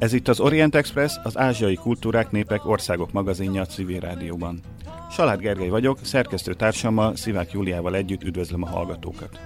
[0.00, 4.60] Ez itt az Orient Express, az ázsiai kultúrák, népek, országok magazinja a civil rádióban.
[5.10, 9.40] Salát Gergely vagyok, szerkesztő társammal, Szivák Júliával együtt üdvözlöm a hallgatókat.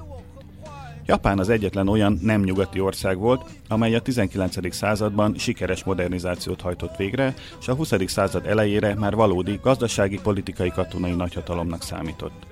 [1.07, 4.75] Japán az egyetlen olyan nem nyugati ország volt, amely a 19.
[4.75, 7.93] században sikeres modernizációt hajtott végre, és a 20.
[8.07, 12.47] század elejére már valódi gazdasági, politikai, katonai nagyhatalomnak számított.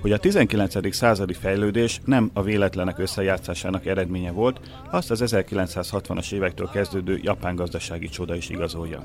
[0.00, 0.94] Hogy a 19.
[0.94, 8.08] századi fejlődés nem a véletlenek összejátszásának eredménye volt, azt az 1960-as évektől kezdődő japán gazdasági
[8.08, 9.00] csoda is igazolja.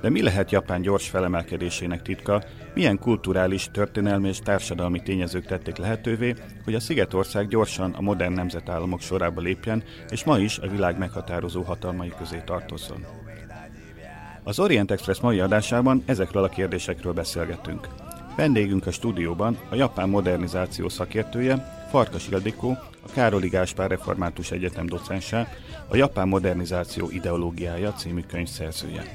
[0.00, 2.42] De mi lehet Japán gyors felemelkedésének titka,
[2.74, 9.00] milyen kulturális, történelmi és társadalmi tényezők tették lehetővé, hogy a Szigetország gyorsan a modern nemzetállamok
[9.00, 13.04] sorába lépjen, és ma is a világ meghatározó hatalmai közé tartozzon.
[14.42, 17.88] Az Orient Express mai adásában ezekről a kérdésekről beszélgetünk.
[18.36, 25.48] Vendégünk a stúdióban a japán modernizáció szakértője, Farkas Ildikó, a Károli Gáspár Református Egyetem docense,
[25.88, 29.12] a Japán Modernizáció Ideológiája című könyv szerzője.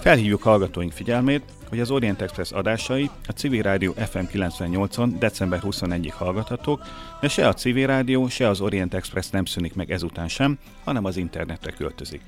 [0.00, 6.12] Felhívjuk hallgatóink figyelmét, hogy az Orient Express adásai a Civil Rádió FM 98-on december 21-ig
[6.14, 6.82] hallgathatók,
[7.20, 11.04] de se a Civil Rádió, se az Orient Express nem szűnik meg ezután sem, hanem
[11.04, 12.20] az internetre költözik.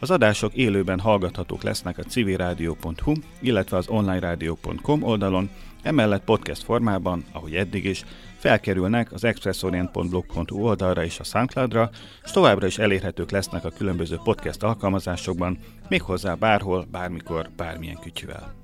[0.00, 5.50] Az adások élőben hallgathatók lesznek a civilradio.hu, illetve az onlineradio.com oldalon,
[5.82, 8.04] emellett podcast formában, ahogy eddig is,
[8.36, 11.90] felkerülnek az expressorient.blog.hu oldalra és a Soundcloudra,
[12.24, 18.54] és továbbra is elérhetők lesznek a különböző podcast alkalmazásokban, méghozzá bárhol, bármikor, bármilyen kütyüvel.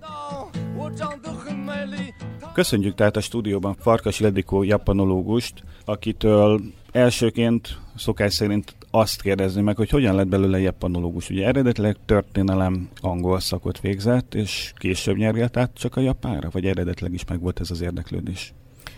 [2.52, 6.60] Köszönjük tehát a stúdióban Farkas Ildikó japanológust, akitől
[6.92, 11.30] elsőként szokás szerint azt kérdezni meg, hogy hogyan lett belőle japanológus.
[11.30, 17.12] Ugye eredetileg történelem angol szakot végzett, és később nyergelt át csak a japánra, vagy eredetileg
[17.12, 18.54] is meg volt ez az érdeklődés?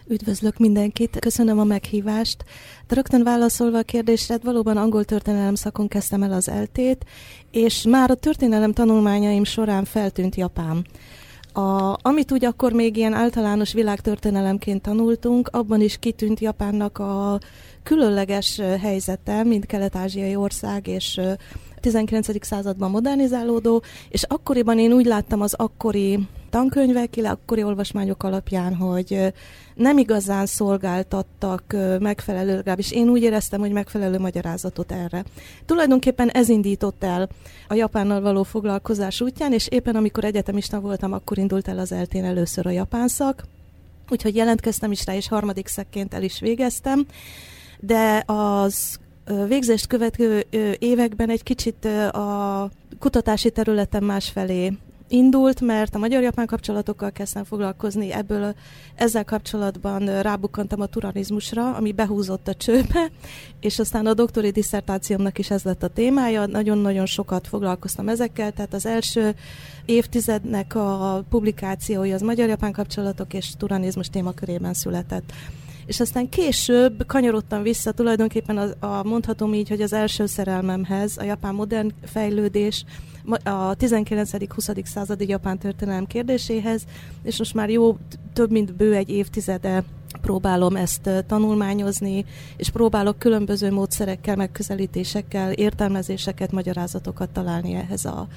[0.06, 2.45] Üdvözlök mindenkit, köszönöm a meghívást.
[2.87, 7.05] De rögtön válaszolva a kérdésre, hát valóban angol történelem szakon kezdtem el az eltét,
[7.50, 10.87] és már a történelem tanulmányaim során feltűnt Japán.
[11.53, 17.39] A, amit úgy akkor még ilyen általános világtörténelemként tanultunk, abban is kitűnt Japánnak a
[17.88, 21.21] különleges helyzete, mint kelet-ázsiai ország, és
[21.81, 22.47] 19.
[22.47, 26.19] században modernizálódó, és akkoriban én úgy láttam az akkori
[26.50, 29.32] tankönyvek, illetve akkori olvasmányok alapján, hogy
[29.75, 35.25] nem igazán szolgáltattak megfelelő, legalábbis én úgy éreztem, hogy megfelelő magyarázatot erre.
[35.66, 37.28] Tulajdonképpen ez indított el
[37.69, 42.25] a Japánnal való foglalkozás útján, és éppen amikor egyetemista voltam, akkor indult el az eltén
[42.25, 43.44] először a japán szak,
[44.10, 47.06] úgyhogy jelentkeztem is rá, és harmadik szekként el is végeztem,
[47.81, 48.99] de az
[49.49, 50.47] végzést követő
[50.78, 54.72] években egy kicsit a kutatási területen másfelé
[55.09, 58.55] indult, mert a magyar-japán kapcsolatokkal kezdtem foglalkozni, ebből
[58.94, 63.11] ezzel kapcsolatban rábukkantam a turanizmusra, ami behúzott a csőbe,
[63.61, 68.75] és aztán a doktori diszertációmnak is ez lett a témája, nagyon-nagyon sokat foglalkoztam ezekkel, tehát
[68.75, 69.34] az első
[69.84, 75.33] évtizednek a publikációja az magyar-japán kapcsolatok és turanizmus témakörében született
[75.88, 81.22] és aztán később kanyarodtam vissza tulajdonképpen a, a mondhatom így, hogy az első szerelmemhez, a
[81.22, 82.84] japán modern fejlődés,
[83.44, 84.84] a 19.-20.
[84.84, 86.84] századi japán történelem kérdéséhez,
[87.22, 87.97] és most már jó
[88.32, 89.84] több mint bő egy évtizede
[90.21, 92.25] próbálom ezt tanulmányozni,
[92.57, 98.29] és próbálok különböző módszerekkel, megközelítésekkel, értelmezéseket, magyarázatokat találni ehhez a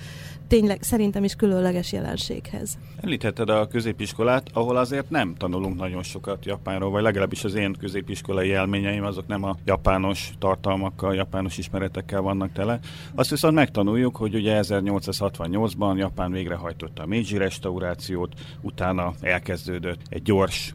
[0.51, 2.77] tényleg szerintem is különleges jelenséghez.
[3.01, 8.47] Említetted a középiskolát, ahol azért nem tanulunk nagyon sokat japánról, vagy legalábbis az én középiskolai
[8.47, 12.79] élményeim azok nem a japános tartalmakkal, japános ismeretekkel vannak tele.
[13.15, 20.73] Azt viszont megtanuljuk, hogy ugye 1868-ban Japán végrehajtotta a Meiji restaurációt, utána elkezdődött egy gyors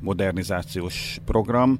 [0.87, 1.79] modernizációs program,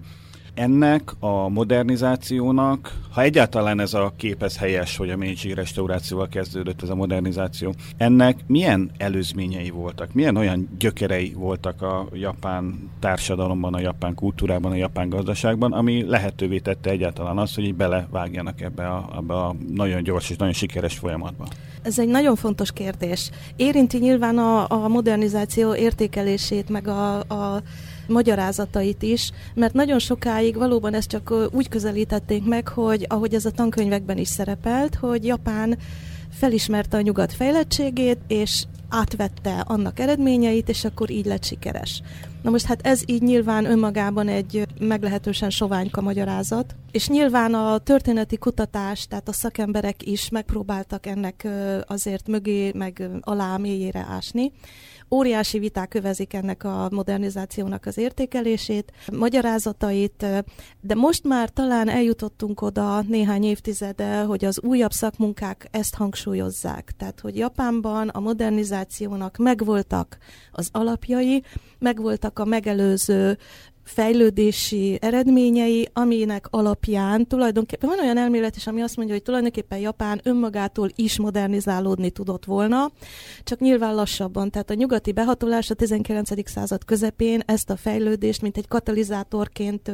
[0.55, 6.83] ennek a modernizációnak, ha egyáltalán ez a kép ez helyes, hogy a Meiji restaurációval kezdődött
[6.83, 13.81] ez a modernizáció, ennek milyen előzményei voltak, milyen olyan gyökerei voltak a japán társadalomban, a
[13.81, 19.09] japán kultúrában, a japán gazdaságban, ami lehetővé tette egyáltalán azt, hogy így belevágjanak ebbe a,
[19.17, 21.47] ebbe a nagyon gyors és nagyon sikeres folyamatba?
[21.83, 23.31] Ez egy nagyon fontos kérdés.
[23.57, 27.63] Érinti nyilván a, a modernizáció értékelését, meg a, a
[28.09, 33.51] magyarázatait is, mert nagyon sokáig valóban ezt csak úgy közelítették meg, hogy ahogy ez a
[33.51, 35.79] tankönyvekben is szerepelt, hogy Japán
[36.31, 42.03] felismerte a nyugat fejlettségét, és átvette annak eredményeit, és akkor így lett sikeres.
[42.43, 48.37] Na most hát ez így nyilván önmagában egy meglehetősen soványka magyarázat, és nyilván a történeti
[48.37, 51.49] kutatás, tehát a szakemberek is megpróbáltak ennek
[51.87, 54.53] azért mögé, meg alá mélyére ásni.
[55.11, 60.27] Óriási viták kövezik ennek a modernizációnak az értékelését, magyarázatait,
[60.81, 66.93] de most már talán eljutottunk oda néhány évtizede, hogy az újabb szakmunkák ezt hangsúlyozzák.
[66.97, 70.19] Tehát, hogy Japánban a modernizációnak megvoltak
[70.53, 71.43] az alapjai,
[71.79, 73.39] megvoltak a megelőző
[73.87, 80.21] fejlődési eredményei, aminek alapján tulajdonképpen van olyan elmélet is, ami azt mondja, hogy tulajdonképpen Japán
[80.25, 82.91] önmagától is modernizálódni tudott volna,
[83.45, 84.51] csak nyilván lassabban.
[84.51, 86.51] Tehát a nyugati behatolás a 19.
[86.51, 89.91] század közepén ezt a fejlődést, mint egy katalizátorként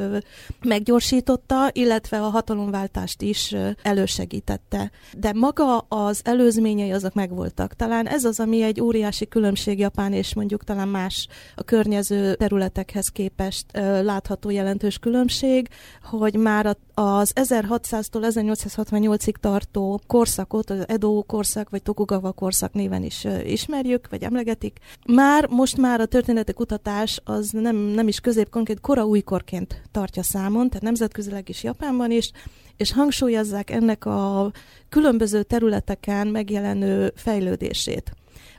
[0.64, 4.90] meggyorsította, illetve a hatalomváltást is elősegítette.
[5.18, 7.74] De maga az előzményei azok megvoltak.
[7.74, 13.08] Talán ez az, ami egy óriási különbség Japán és mondjuk talán más a környező területekhez
[13.08, 13.66] képest
[14.02, 15.68] látható jelentős különbség,
[16.02, 23.26] hogy már az 1600-tól 1868-ig tartó korszakot, az Edo korszak, vagy Tokugawa korszak néven is
[23.44, 24.78] ismerjük, vagy emlegetik.
[25.06, 30.68] Már, most már a történeti kutatás az nem, nem is középkorként, kora újkorként tartja számon,
[30.68, 32.30] tehát nemzetközileg is Japánban is,
[32.76, 34.50] és hangsúlyozzák ennek a
[34.88, 38.12] különböző területeken megjelenő fejlődését.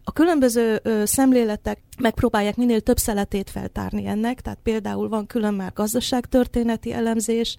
[0.03, 5.71] A különböző ö, szemléletek megpróbálják minél több szeletét feltárni ennek, tehát például van külön már
[5.73, 7.57] gazdaságtörténeti elemzés,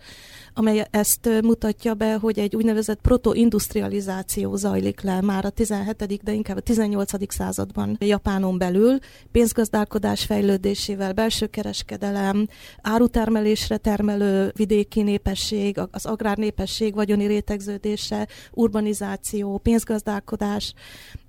[0.54, 6.22] amely ezt mutatja be, hogy egy úgynevezett protoindustrializáció zajlik le már a 17.
[6.22, 7.32] de inkább a 18.
[7.34, 8.98] században Japánon belül,
[9.32, 12.48] pénzgazdálkodás fejlődésével, belső kereskedelem,
[12.82, 20.74] árutermelésre termelő vidéki népesség, az agrárnépesség vagyoni rétegződése, urbanizáció, pénzgazdálkodás,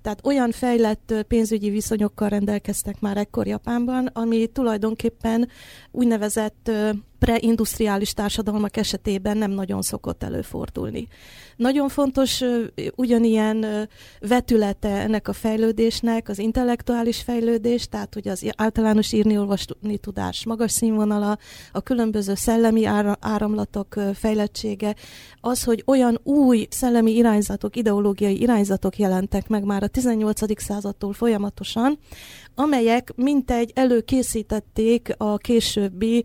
[0.02, 5.48] tehát olyan fejlett pénzügyi viszonyokkal rendelkeztek már ekkor Japánban, ami tulajdonképpen
[5.90, 6.70] úgynevezett
[7.18, 11.08] preindustriális társadalmak esetében nem nagyon szokott előfordulni.
[11.56, 12.42] Nagyon fontos
[12.94, 13.88] ugyanilyen
[14.20, 21.38] vetülete ennek a fejlődésnek, az intellektuális fejlődés, tehát hogy az általános írni-olvasni tudás magas színvonala,
[21.72, 22.84] a különböző szellemi
[23.20, 24.94] áramlatok fejlettsége,
[25.40, 30.62] az, hogy olyan új szellemi irányzatok, ideológiai irányzatok jelentek meg már a 18.
[30.62, 31.98] századtól folyamatosan,
[32.54, 36.24] amelyek mintegy előkészítették a későbbi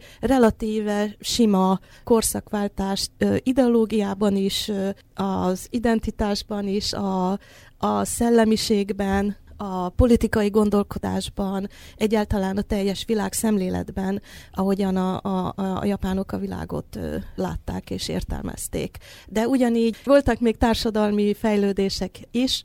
[0.81, 4.71] relatíve sima korszakváltást ideológiában is,
[5.13, 7.39] az identitásban is, a,
[7.77, 16.31] a szellemiségben, a politikai gondolkodásban, egyáltalán a teljes világ szemléletben, ahogyan a, a, a japánok
[16.31, 16.99] a világot
[17.35, 18.97] látták és értelmezték.
[19.27, 22.63] De ugyanígy voltak még társadalmi fejlődések is,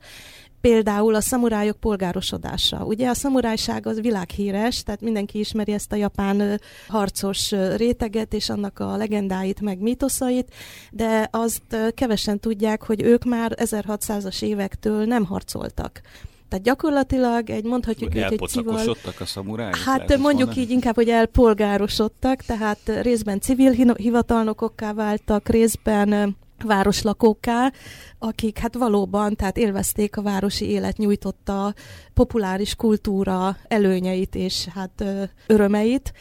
[0.66, 2.84] például a szamurájok polgárosodása.
[2.84, 8.78] Ugye a szamurájság az világhíres, tehát mindenki ismeri ezt a japán harcos réteget és annak
[8.78, 10.54] a legendáit, meg mítoszait,
[10.90, 16.00] de azt kevesen tudják, hogy ők már 1600-as évektől nem harcoltak.
[16.48, 18.96] Tehát gyakorlatilag egy, mondhatjuk hogy egy cival...
[19.18, 19.76] a szamurájok?
[19.76, 27.72] Hát mondjuk így inkább, hogy elpolgárosodtak, tehát részben civil hivatalnokokká váltak, részben városlakókká,
[28.18, 31.74] akik hát valóban tehát élvezték a városi élet nyújtotta
[32.14, 35.04] populáris kultúra előnyeit és hát
[35.46, 36.12] örömeit.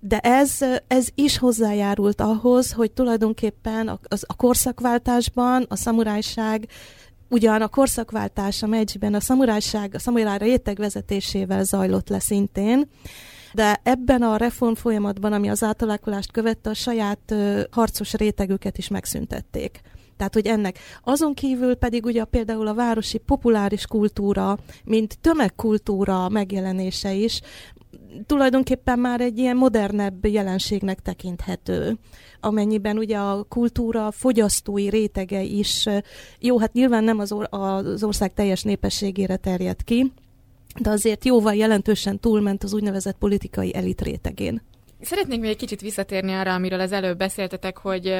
[0.00, 6.68] De ez, ez is hozzájárult ahhoz, hogy tulajdonképpen a, a korszakváltásban a szamurájság
[7.28, 12.88] Ugyan a korszakváltás a megyben a szamurájság, a szamurájra réteg vezetésével zajlott le szintén,
[13.54, 17.34] de ebben a reform folyamatban, ami az átalakulást követte, a saját
[17.70, 19.80] harcos rétegüket is megszüntették.
[20.16, 20.78] Tehát, hogy ennek.
[21.02, 27.40] Azon kívül pedig ugye például a városi populáris kultúra, mint tömegkultúra megjelenése is,
[28.26, 31.98] tulajdonképpen már egy ilyen modernebb jelenségnek tekinthető,
[32.40, 35.86] amennyiben ugye a kultúra fogyasztói rétege is,
[36.38, 40.12] jó, hát nyilván nem az, or- az ország teljes népességére terjed ki,
[40.80, 44.62] de azért jóval jelentősen túlment az úgynevezett politikai elit rétegén.
[45.00, 48.14] Szeretnék még egy kicsit visszatérni arra, amiről az előbb beszéltetek, hogy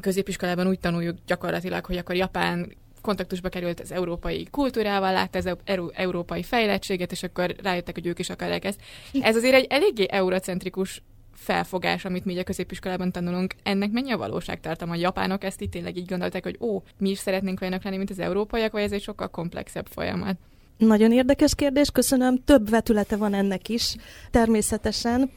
[0.00, 5.56] középiskolában úgy tanuljuk gyakorlatilag, hogy akkor Japán kontaktusba került az európai kultúrával, látta az
[5.92, 8.80] európai fejlettséget, és akkor rájöttek, hogy ők is akarják ezt.
[9.20, 14.94] Ez azért egy eléggé eurocentrikus felfogás, amit mi a középiskolában tanulunk, ennek mennyi a valóságtartalma?
[14.94, 18.10] A japánok ezt itt tényleg így gondolták, hogy ó, mi is szeretnénk olyanok lenni, mint
[18.10, 20.36] az európaiak, vagy ez egy sokkal komplexebb folyamat?
[20.78, 22.44] Nagyon érdekes kérdés, köszönöm.
[22.44, 23.96] Több vetülete van ennek is,
[24.30, 25.30] természetesen.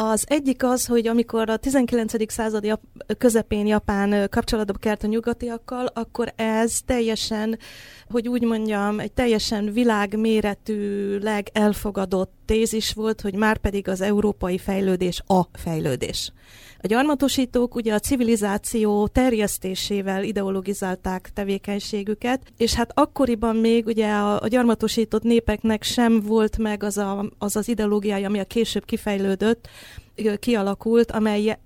[0.00, 2.32] Az egyik az, hogy amikor a 19.
[2.32, 2.78] század
[3.18, 7.58] közepén Japán kapcsolatba kert a nyugatiakkal, akkor ez teljesen,
[8.08, 15.22] hogy úgy mondjam, egy teljesen világméretűleg elfogadott tézis volt, hogy már pedig az európai fejlődés
[15.26, 16.32] a fejlődés.
[16.80, 24.48] A gyarmatosítók ugye a civilizáció terjesztésével ideologizálták tevékenységüket, és hát akkoriban még ugye a, a
[24.48, 29.68] gyarmatosított népeknek sem volt meg az, a, az az ideológiája, ami a később kifejlődött,
[30.40, 31.58] kialakult, amely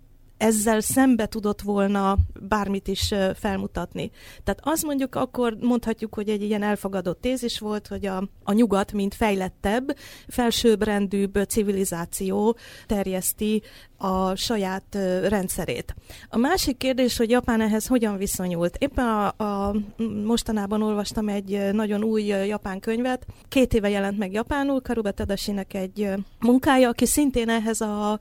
[0.42, 4.10] ezzel szembe tudott volna bármit is felmutatni.
[4.44, 8.92] Tehát az mondjuk akkor mondhatjuk, hogy egy ilyen elfogadott tézis volt, hogy a, a nyugat,
[8.92, 9.96] mint fejlettebb,
[10.28, 13.62] felsőbbrendűbb civilizáció terjeszti
[14.02, 15.94] a saját rendszerét.
[16.28, 18.76] A másik kérdés, hogy Japán ehhez hogyan viszonyult.
[18.78, 19.74] Éppen a, a
[20.24, 26.08] mostanában olvastam egy nagyon új japán könyvet, két éve jelent meg japánul, Karuba Tadashinek egy
[26.40, 28.18] munkája, aki szintén ehhez a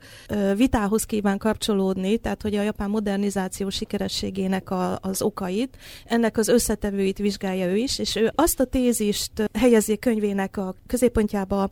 [0.56, 7.18] vitához kíván kapcsolódni, tehát hogy a japán modernizáció sikerességének a, az okait, ennek az összetevőit
[7.18, 11.70] vizsgálja ő is, és ő azt a tézist helyezi könyvének a középpontjába,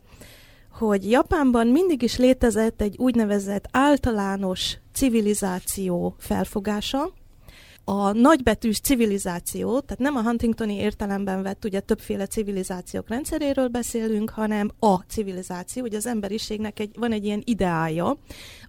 [0.87, 7.11] hogy Japánban mindig is létezett egy úgynevezett általános civilizáció felfogása,
[7.83, 14.71] a nagybetűs civilizáció, tehát nem a Huntingtoni értelemben vett, ugye többféle civilizációk rendszeréről beszélünk, hanem
[14.79, 18.17] a civilizáció, ugye az emberiségnek egy, van egy ilyen ideája,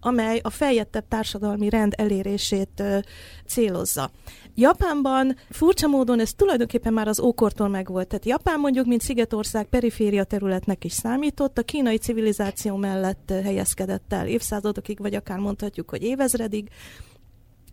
[0.00, 2.99] amely a feljettebb társadalmi rend elérését ö,
[3.47, 4.11] célozza.
[4.54, 8.06] Japánban furcsa módon ez tulajdonképpen már az ókortól megvolt.
[8.09, 14.26] Tehát Japán mondjuk, mint Szigetország periféria területnek is számított, a kínai civilizáció mellett helyezkedett el
[14.26, 16.68] évszázadokig, vagy akár mondhatjuk, hogy évezredig,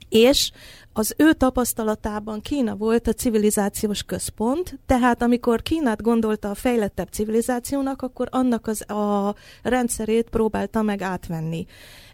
[0.09, 0.51] és
[0.93, 8.01] az ő tapasztalatában Kína volt a civilizációs központ, tehát amikor Kínát gondolta a fejlettebb civilizációnak,
[8.01, 11.65] akkor annak az a rendszerét próbálta meg átvenni.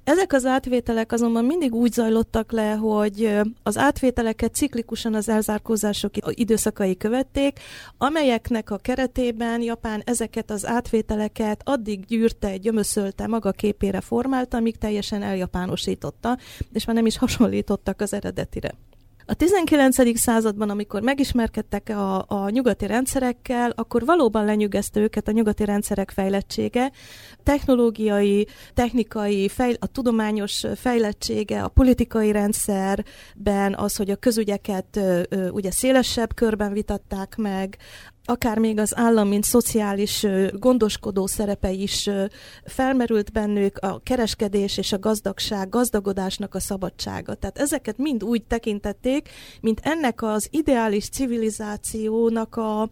[0.06, 6.98] Ezek az átvételek azonban mindig úgy zajlottak le, hogy az átvételeket ciklikusan az elzárkózások időszakai
[6.98, 7.60] követték,
[7.98, 15.22] amelyeknek a keretében Japán ezeket az átvételeket addig gyűrte, gyömöszölte, maga képére formálta, amíg teljesen
[15.22, 16.38] eljapánosította,
[16.74, 18.74] és már nem is hasonlítottak az eredetire.
[19.28, 20.18] A 19.
[20.18, 26.92] században, amikor megismerkedtek a, a nyugati rendszerekkel, akkor valóban lenyűgözte őket a nyugati rendszerek fejlettsége,
[27.44, 35.50] technológiai, technikai, fejl- a tudományos fejlettsége, a politikai rendszerben az, hogy a közügyeket ö, ö,
[35.50, 37.78] ugye szélesebb körben vitatták meg,
[38.26, 42.10] akár még az állam, mint szociális gondoskodó szerepe is
[42.66, 47.34] felmerült bennük, a kereskedés és a gazdagság, gazdagodásnak a szabadsága.
[47.34, 49.30] Tehát ezeket mind úgy tekintették,
[49.62, 52.90] mint ennek az ideális civilizációnak a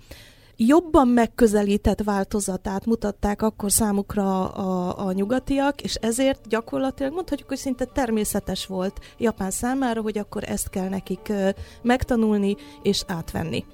[0.55, 7.85] jobban megközelített változatát mutatták akkor számukra a, a nyugatiak, és ezért gyakorlatilag mondhatjuk, hogy szinte
[7.85, 11.33] természetes volt Japán számára, hogy akkor ezt kell nekik
[11.81, 13.65] megtanulni és átvenni.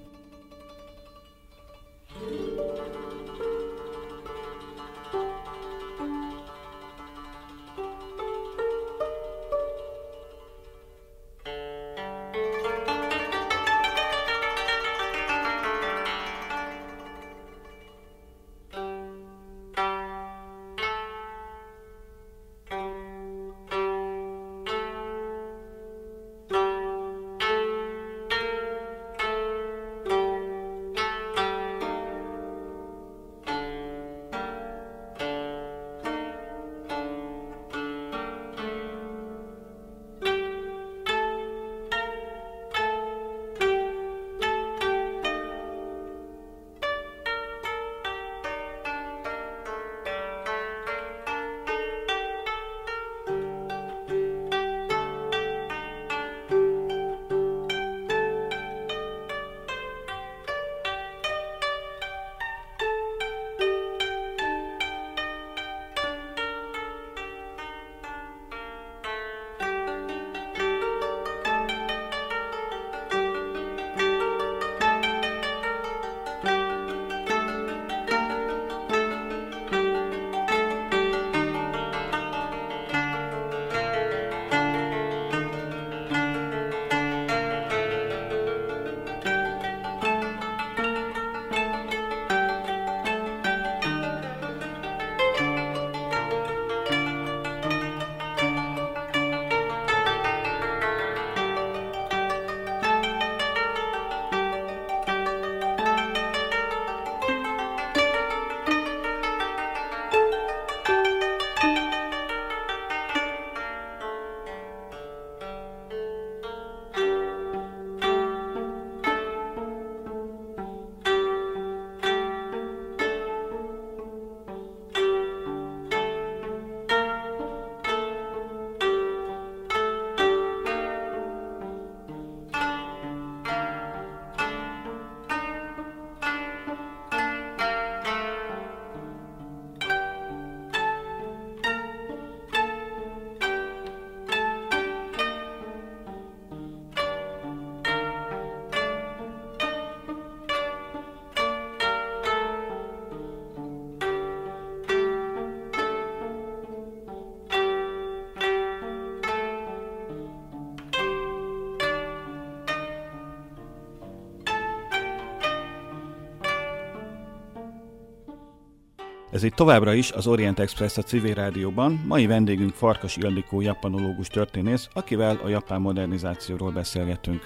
[169.40, 172.04] Ez itt továbbra is az Orient Express a civil rádióban.
[172.08, 177.46] Mai vendégünk Farkas Ildikó japanológus történész, akivel a japán modernizációról beszélgetünk.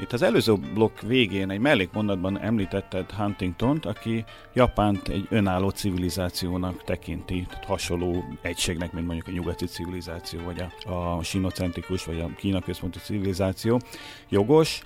[0.00, 7.46] Itt az előző blokk végén egy mellékmondatban említetted Huntington-t, aki Japánt egy önálló civilizációnak tekinti,
[7.66, 12.98] hasonló egységnek, mint mondjuk a nyugati civilizáció, vagy a, a sinocentrikus, vagy a Kína központi
[12.98, 13.80] civilizáció.
[14.28, 14.82] Jogos,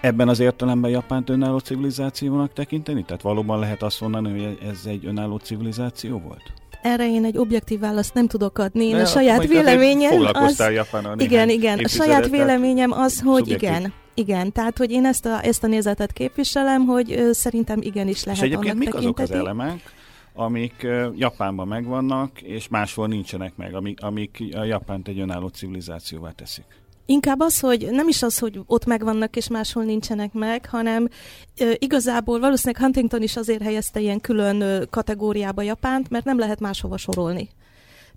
[0.00, 3.04] ebben az értelemben Japánt önálló civilizációnak tekinteni?
[3.04, 6.42] Tehát valóban lehet azt mondani, hogy ez egy önálló civilizáció volt?
[6.82, 8.84] Erre én egy objektív választ nem tudok adni.
[8.84, 10.62] Én De a saját véleményem az...
[11.16, 11.78] Igen, igen.
[11.84, 13.68] A saját véleményem az, hogy szubjektív.
[13.68, 13.92] igen.
[14.14, 18.40] Igen, tehát hogy én ezt a, ezt a nézetet képviselem, hogy ö, szerintem igenis lehet
[18.40, 19.22] És egyébként annak mik tekinteti.
[19.22, 19.80] azok az elemek,
[20.34, 20.86] amik
[21.16, 26.64] Japánban megvannak, és máshol nincsenek meg, amik, amik a Japánt egy önálló civilizációvá teszik?
[27.10, 31.08] Inkább az, hogy nem is az, hogy ott megvannak és máshol nincsenek meg, hanem
[31.58, 36.96] ö, igazából valószínűleg Huntington is azért helyezte ilyen külön kategóriába Japánt, mert nem lehet máshova
[36.96, 37.48] sorolni.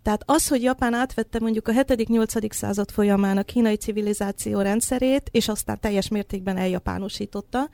[0.04, 2.52] Tehát az, hogy Japán átvette mondjuk a 7.-8.
[2.52, 7.70] század folyamán a kínai civilizáció rendszerét, és aztán teljes mértékben eljapánosította,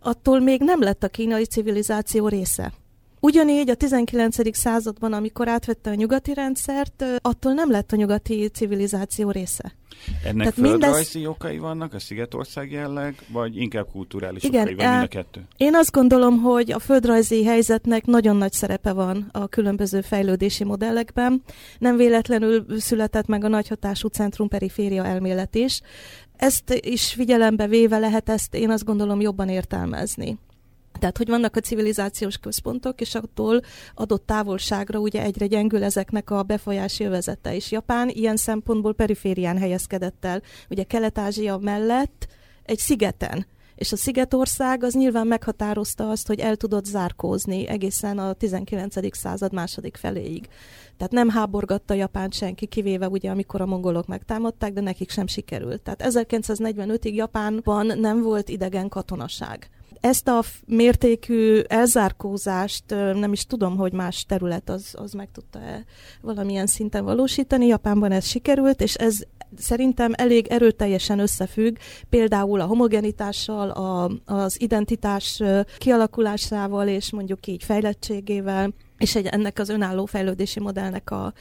[0.00, 2.72] attól még nem lett a kínai civilizáció része.
[3.24, 4.56] Ugyanígy a 19.
[4.56, 9.74] században, amikor átvette a nyugati rendszert, attól nem lett a nyugati civilizáció része.
[10.24, 11.34] Ennek Tehát földrajzi mindez...
[11.34, 15.46] okai vannak, a Szigetország jelleg, vagy inkább kulturális Igen, okai, vagy mind a kettő?
[15.56, 21.42] Én azt gondolom, hogy a földrajzi helyzetnek nagyon nagy szerepe van a különböző fejlődési modellekben.
[21.78, 25.80] Nem véletlenül született meg a nagyhatású centrum-periféria elmélet is.
[26.36, 30.38] Ezt is figyelembe véve lehet ezt én azt gondolom jobban értelmezni.
[30.98, 33.60] Tehát, hogy vannak a civilizációs központok, és attól
[33.94, 37.70] adott távolságra ugye egyre gyengül ezeknek a befolyási övezete is.
[37.70, 40.42] Japán ilyen szempontból periférián helyezkedett el.
[40.70, 42.26] Ugye Kelet-Ázsia mellett
[42.62, 48.32] egy szigeten, és a Szigetország az nyilván meghatározta azt, hogy el tudott zárkózni egészen a
[48.32, 49.16] 19.
[49.16, 50.48] század második feléig.
[50.96, 55.82] Tehát nem háborgatta Japánt senki, kivéve ugye amikor a mongolok megtámadták, de nekik sem sikerült.
[55.82, 59.70] Tehát 1945-ig Japánban nem volt idegen katonaság
[60.02, 65.84] ezt a mértékű elzárkózást nem is tudom, hogy más terület az, az meg tudta-e
[66.20, 67.66] valamilyen szinten valósítani.
[67.66, 69.18] Japánban ez sikerült, és ez
[69.56, 71.76] szerintem elég erőteljesen összefügg
[72.08, 75.42] például a homogenitással, a, az identitás
[75.78, 81.32] kialakulásával és mondjuk így fejlettségével és egy, ennek az önálló fejlődési modellnek a,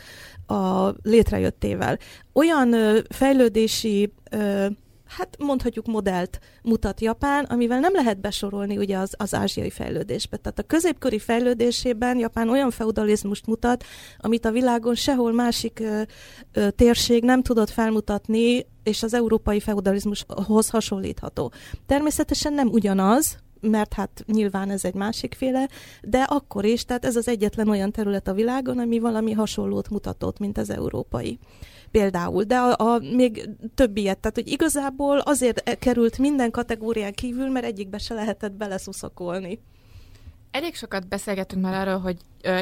[0.53, 1.97] a létrejöttével.
[2.33, 2.75] Olyan
[3.09, 4.13] fejlődési
[5.17, 10.37] hát mondhatjuk modellt mutat Japán, amivel nem lehet besorolni ugye az, az ázsiai fejlődésbe.
[10.37, 13.83] Tehát a középkori fejlődésében Japán olyan feudalizmust mutat,
[14.17, 16.01] amit a világon sehol másik ö,
[16.53, 21.51] ö, térség nem tudott felmutatni, és az európai feudalizmushoz hasonlítható.
[21.85, 25.69] Természetesen nem ugyanaz, mert hát nyilván ez egy másikféle,
[26.01, 30.39] de akkor is, tehát ez az egyetlen olyan terület a világon, ami valami hasonlót mutatott,
[30.39, 31.39] mint az európai
[31.91, 34.19] például, de a, a még több ilyet.
[34.19, 39.59] Tehát, hogy igazából azért került minden kategórián kívül, mert egyikbe se lehetett beleszuszakolni.
[40.51, 42.17] Elég sokat beszélgettünk már arról, hogy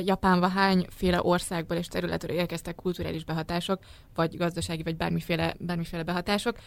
[0.05, 3.79] Japánba hányféle országból és területről érkeztek kulturális behatások,
[4.15, 6.57] vagy gazdasági, vagy bármiféle, bármiféle behatások.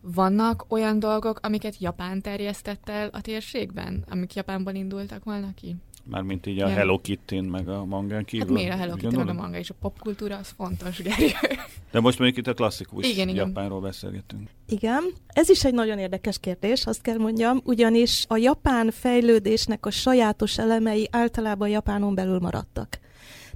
[0.00, 5.76] Vannak olyan dolgok, amiket Japán terjesztett el a térségben, amik Japánból indultak volna ki?
[6.10, 8.46] Mármint így a Hello kitty meg a mangán kívül.
[8.46, 11.32] Hát miért a Hello Kitty meg a manga és a popkultúra, az fontos, Geri.
[11.92, 13.90] De most mondjuk itt a klasszikus igen, Japánról igen.
[13.90, 14.48] beszélgetünk.
[14.68, 19.90] Igen, ez is egy nagyon érdekes kérdés, azt kell mondjam, ugyanis a japán fejlődésnek a
[19.90, 22.98] sajátos elemei általában Japánon belül maradtak.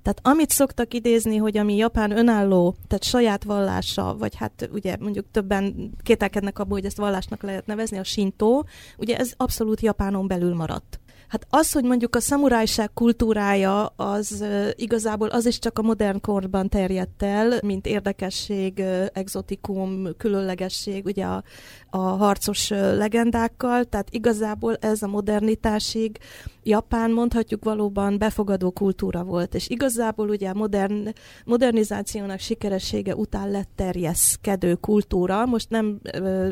[0.03, 5.27] Tehát amit szoktak idézni, hogy ami Japán önálló, tehát saját vallása, vagy hát ugye mondjuk
[5.31, 8.67] többen kételkednek abból, hogy ezt vallásnak lehet nevezni, a sintó,
[8.99, 11.01] ugye ez abszolút Japánon belül maradt.
[11.33, 16.69] Hát az, hogy mondjuk a szamurájság kultúrája, az igazából az is csak a modern korban
[16.69, 21.43] terjedt el, mint érdekesség, exotikum, különlegesség, ugye a,
[21.91, 26.19] a harcos legendákkal, tehát igazából ez a modernitásig
[26.63, 31.13] Japán mondhatjuk valóban befogadó kultúra volt, és igazából ugye a modern,
[31.45, 36.01] modernizációnak sikeressége után lett terjeszkedő kultúra, most nem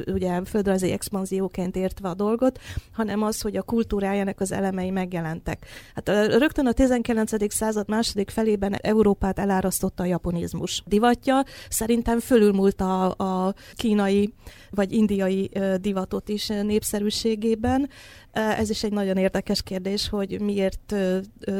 [0.07, 2.59] ugye földrajzi expanzióként értve a dolgot,
[2.92, 5.66] hanem az, hogy a kultúrájának az elemei megjelentek.
[5.94, 7.55] Hát rögtön a 19.
[7.55, 14.35] század második felében Európát elárasztotta a japonizmus divatja, szerintem fölülmúlt a, a kínai
[14.70, 17.88] vagy indiai divatot is népszerűségében,
[18.33, 20.94] Ez is egy nagyon érdekes kérdés, hogy miért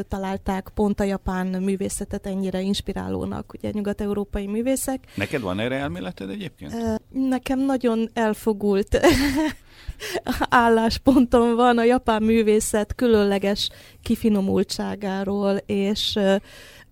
[0.09, 5.05] találták pont a japán művészetet ennyire inspirálónak, ugye nyugat-európai művészek.
[5.15, 6.75] Neked van erre elméleted egyébként?
[7.09, 9.01] Nekem nagyon elfogult
[10.65, 13.69] álláspontom van a japán művészet különleges
[14.03, 16.19] kifinomultságáról, és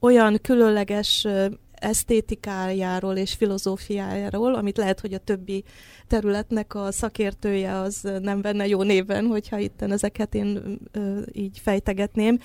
[0.01, 1.27] olyan különleges
[1.81, 5.65] esztétikájáról és filozófiájáról, amit lehet, hogy a többi
[6.07, 12.39] területnek a szakértője az nem venne jó néven, hogyha itt ezeket én ö, így fejtegetném.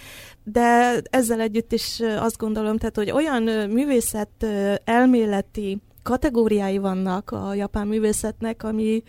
[0.44, 4.46] De ezzel együtt is azt gondolom, tehát, hogy olyan művészet
[4.84, 9.04] elméleti kategóriái vannak a japán művészetnek, ami,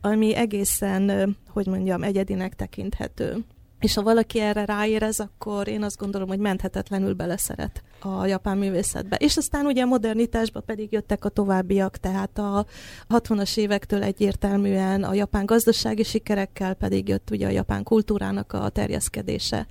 [0.00, 3.44] ami egészen, hogy mondjam, egyedinek tekinthető.
[3.86, 9.16] És ha valaki erre ráérez, akkor én azt gondolom, hogy menthetetlenül beleszeret a japán művészetbe.
[9.16, 12.66] És aztán ugye a modernitásba pedig jöttek a továbbiak, tehát a
[13.08, 19.66] 60-as évektől egyértelműen a japán gazdasági sikerekkel pedig jött ugye a japán kultúrának a terjeszkedése,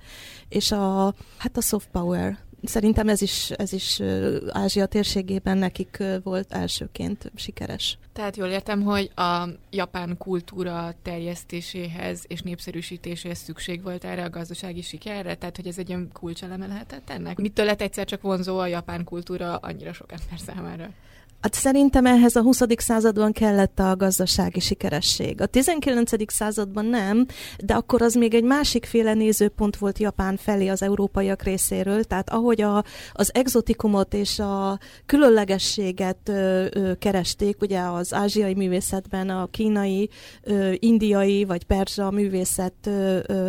[0.48, 4.00] és a, hát a soft power Szerintem ez is, ez is
[4.48, 7.98] Ázsia térségében nekik volt elsőként sikeres.
[8.12, 14.82] Tehát jól értem, hogy a japán kultúra terjesztéséhez és népszerűsítéséhez szükség volt erre a gazdasági
[14.82, 15.34] sikerre?
[15.34, 17.38] Tehát, hogy ez egy olyan kulcseleme lehetett ennek?
[17.38, 20.90] Mitől lett egyszer csak vonzó a japán kultúra annyira sok ember számára?
[21.40, 22.60] Hát szerintem ehhez a 20.
[22.76, 25.40] században kellett a gazdasági sikeresség.
[25.40, 26.32] A 19.
[26.32, 27.26] században nem,
[27.64, 32.62] de akkor az még egy másikféle nézőpont volt Japán felé az európaiak részéről, tehát ahogy
[32.62, 40.08] a, az exotikumot és a különlegességet ö, ö, keresték, ugye az ázsiai művészetben a kínai,
[40.42, 43.48] ö, indiai vagy perzsa művészet ö, ö,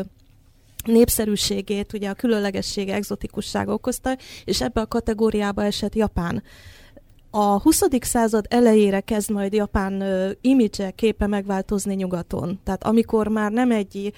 [0.83, 6.43] népszerűségét, ugye a különlegessége, exotikusság okozta, és ebbe a kategóriába esett Japán.
[7.29, 7.83] A 20.
[8.01, 10.03] század elejére kezd majd Japán
[10.41, 12.59] imidzse képe megváltozni nyugaton.
[12.63, 14.13] Tehát amikor már nem egy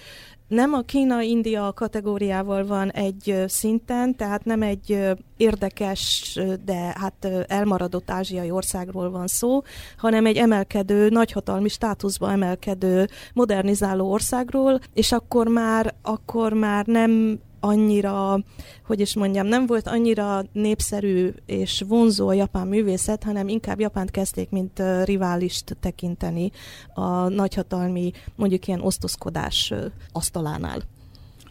[0.50, 5.00] nem a Kína-India kategóriával van egy szinten, tehát nem egy
[5.38, 6.34] érdekes,
[6.66, 9.62] de hát elmaradott ázsiai országról van szó,
[9.98, 18.40] hanem egy emelkedő, nagyhatalmi státuszba emelkedő, modernizáló országról, és akkor már, akkor már nem annyira,
[18.86, 24.12] hogy is mondjam, nem volt annyira népszerű és vonzó a japán művészet, hanem inkább Japánt
[24.12, 26.52] kezdték, mint riválist tekinteni
[26.94, 29.74] a nagyhatalmi, mondjuk ilyen osztozkodás
[30.12, 30.82] asztalánál.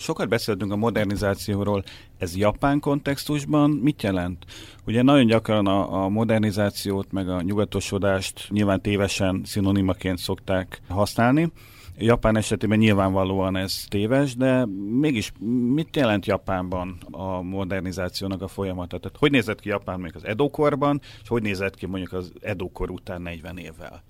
[0.01, 1.85] Sokat beszéltünk a modernizációról.
[2.19, 4.45] Ez japán kontextusban mit jelent?
[4.87, 11.53] Ugye nagyon gyakran a, a modernizációt, meg a nyugatosodást nyilván tévesen szinonimaként szokták használni.
[11.99, 14.67] Japán esetében nyilvánvalóan ez téves, de
[15.01, 15.33] mégis
[15.75, 18.99] mit jelent Japánban a modernizációnak a folyamata?
[18.99, 22.91] Tehát hogy nézett ki Japán még az Edo-korban, és hogy nézett ki mondjuk az Edo-kor
[22.91, 24.03] után 40 évvel?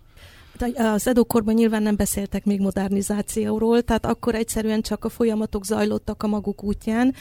[0.76, 6.26] Az Edo-korban nyilván nem beszéltek még modernizációról, tehát akkor egyszerűen csak a folyamatok zajlottak a
[6.26, 7.14] maguk útján.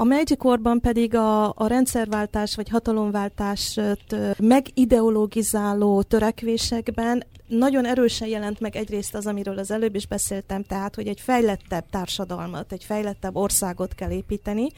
[0.00, 3.80] A Meiji korban pedig a, a rendszerváltás vagy hatalomváltást
[4.38, 11.06] megideologizáló törekvésekben nagyon erősen jelent meg egyrészt az, amiről az előbb is beszéltem, tehát, hogy
[11.06, 14.68] egy fejlettebb társadalmat, egy fejlettebb országot kell építeni,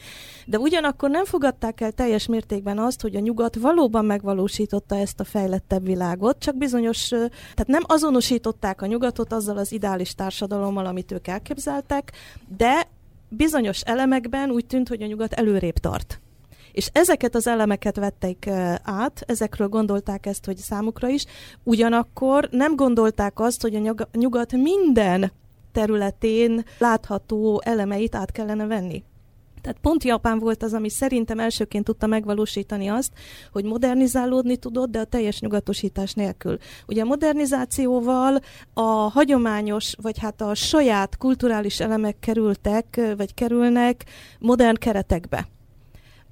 [0.45, 5.23] de ugyanakkor nem fogadták el teljes mértékben azt, hogy a nyugat valóban megvalósította ezt a
[5.23, 11.27] fejlettebb világot, csak bizonyos, tehát nem azonosították a nyugatot azzal az ideális társadalommal, amit ők
[11.27, 12.11] elképzeltek,
[12.57, 12.87] de
[13.35, 16.21] bizonyos elemekben úgy tűnt, hogy a nyugat előrébb tart.
[16.71, 18.49] És ezeket az elemeket vették
[18.83, 21.25] át, ezekről gondolták ezt, hogy számukra is,
[21.63, 25.31] ugyanakkor nem gondolták azt, hogy a nyugat minden
[25.71, 29.03] területén látható elemeit át kellene venni.
[29.63, 33.11] Tehát pont Japán volt az, ami szerintem elsőként tudta megvalósítani azt,
[33.51, 36.57] hogy modernizálódni tudott, de a teljes nyugatosítás nélkül.
[36.87, 38.39] Ugye a modernizációval
[38.73, 44.05] a hagyományos, vagy hát a saját kulturális elemek kerültek, vagy kerülnek
[44.39, 45.47] modern keretekbe.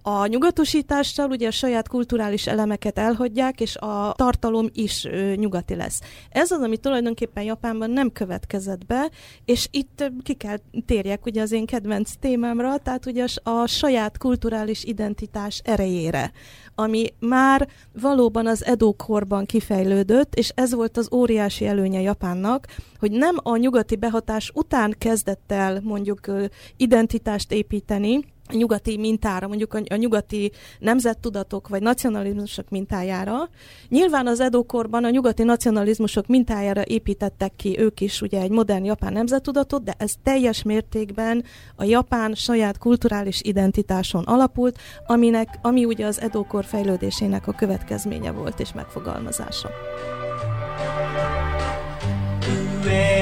[0.02, 6.00] A nyugatosítással ugye a saját kulturális elemeket elhagyják, és a tartalom is ö, nyugati lesz.
[6.30, 9.10] Ez az, ami tulajdonképpen Japánban nem következett be,
[9.46, 14.84] és itt ki kell térjek ugye az én kedvenc témámra, tehát ugye a, saját kulturális
[14.84, 16.32] identitás erejére,
[16.76, 17.68] ami már
[18.02, 22.68] valóban az Edo korban kifejlődött, és ez volt az óriási előnye Japánnak,
[23.00, 26.32] hogy nem a nyugati behatás után kezdett el mondjuk
[26.78, 28.20] identitást építeni,
[28.53, 33.49] nyugati mintára, mondjuk a, a nyugati nemzettudatok vagy nacionalizmusok mintájára.
[33.89, 39.13] Nyilván az edókorban a nyugati nacionalizmusok mintájára építettek ki ők is ugye egy modern japán
[39.13, 41.45] nemzettudatot, de ez teljes mértékben
[41.77, 48.61] a japán saját kulturális identitáson alapult, aminek, ami ugye az edókor fejlődésének a következménye volt
[48.61, 49.69] és megfogalmazása.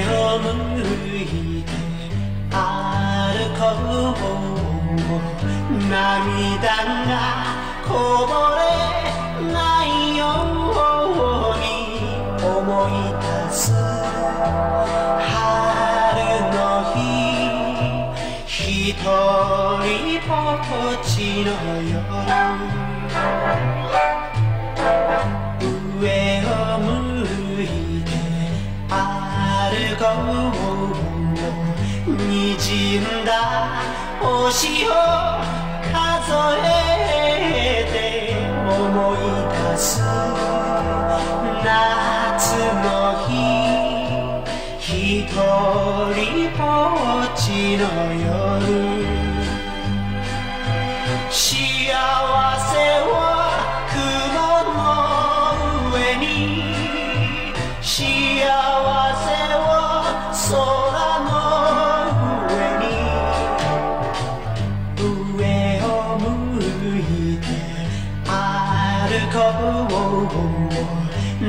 [0.04, 0.62] 上を向
[1.20, 1.74] いて
[5.89, 6.61] 涙
[7.07, 7.17] が
[7.83, 7.89] こ
[8.27, 8.61] ぼれ
[9.51, 10.23] ないよ
[10.75, 11.65] うに
[12.45, 12.47] 思
[12.89, 13.73] い出す
[15.17, 15.33] 春
[16.53, 16.57] の
[16.93, 16.97] 日
[18.45, 19.01] 一人
[20.27, 20.31] ぼ
[20.93, 21.49] っちの
[21.81, 21.97] 夜
[25.99, 26.05] 上
[26.45, 26.87] を向
[27.63, 27.65] い
[28.03, 28.07] て
[28.89, 28.93] 歩
[29.97, 30.03] こ
[32.07, 32.61] う滲
[32.99, 33.29] んだ
[34.21, 34.89] 星を
[36.63, 37.97] えて
[38.71, 39.17] 思い
[39.51, 40.01] 出す
[41.63, 41.67] 夏
[42.83, 42.87] の
[43.27, 43.31] 日
[44.79, 45.37] ひと
[46.15, 46.19] り
[46.57, 46.63] ぼ
[47.23, 47.83] っちの
[48.13, 48.88] 夜。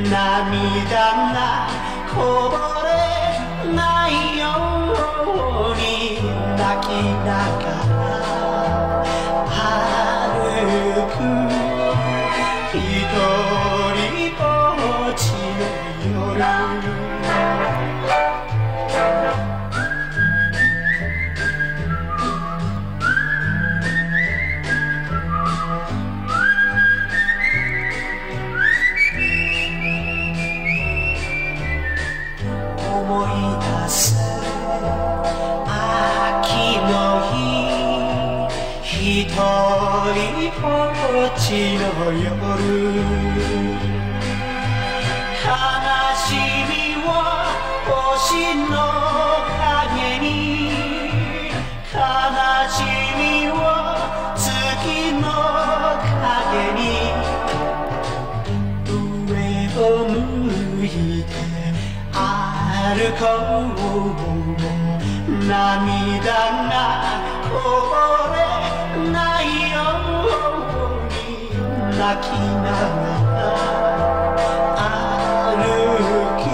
[0.03, 0.89] 涙
[1.33, 1.67] が
[2.09, 4.45] こぼれないよ
[5.69, 6.19] うに
[6.57, 6.89] 泣き
[7.25, 7.70] ながら。
[41.51, 41.83] っちの
[42.13, 42.23] 夜
[45.43, 45.51] 悲
[46.15, 46.31] し
[46.69, 47.11] みは
[47.91, 48.71] 星の
[49.59, 50.29] 影に
[51.91, 51.99] 悲
[52.71, 52.79] し
[53.17, 53.59] みは
[54.37, 55.27] 月の
[56.23, 56.81] 影に
[59.27, 59.29] 上
[59.75, 60.15] を向
[60.85, 60.87] い
[61.25, 61.29] て
[62.13, 62.17] 歩
[63.19, 63.23] こ
[65.11, 66.31] う涙
[66.71, 66.73] が
[67.43, 67.51] こ
[67.89, 68.20] ぼれ
[72.01, 73.05] 泣きなが
[73.37, 74.81] ら
[75.45, 75.61] 歩
[76.41, 76.49] く。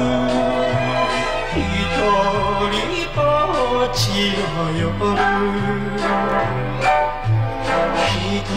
[1.55, 1.63] 一
[2.75, 2.75] 人
[3.15, 3.19] ぼ
[3.85, 4.43] っちの
[4.75, 4.91] 夜。
[8.03, 8.51] 一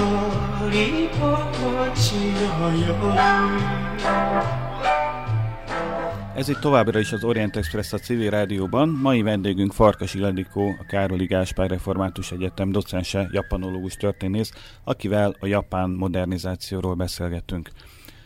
[0.72, 0.74] 人
[1.20, 2.03] ぼっち
[2.35, 2.42] の
[2.74, 3.49] 夜。
[6.40, 8.88] Ez itt továbbra is az Orient Express a civil rádióban.
[8.88, 14.53] Mai vendégünk Farkas Iladikó, a Károli Gáspár Református Egyetem docense, japanológus történész,
[14.85, 17.70] akivel a japán modernizációról beszélgettünk.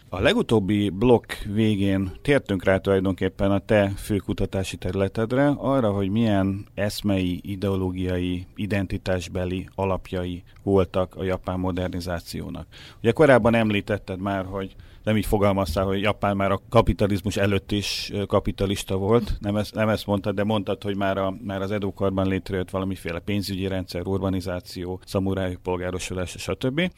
[0.09, 7.40] A legutóbbi blokk végén tértünk rá tulajdonképpen a te főkutatási területedre, arra, hogy milyen eszmei,
[7.42, 12.66] ideológiai, identitásbeli alapjai voltak a japán modernizációnak.
[12.98, 14.74] Ugye korábban említetted már, hogy
[15.05, 19.88] nem így fogalmaztál, hogy Japán már a kapitalizmus előtt is kapitalista volt, nem ezt, nem
[19.88, 25.01] ezt mondtad, de mondtad, hogy már, a, már az edókarban létrejött valamiféle pénzügyi rendszer, urbanizáció,
[25.05, 26.90] szamurájuk polgárosulás, stb.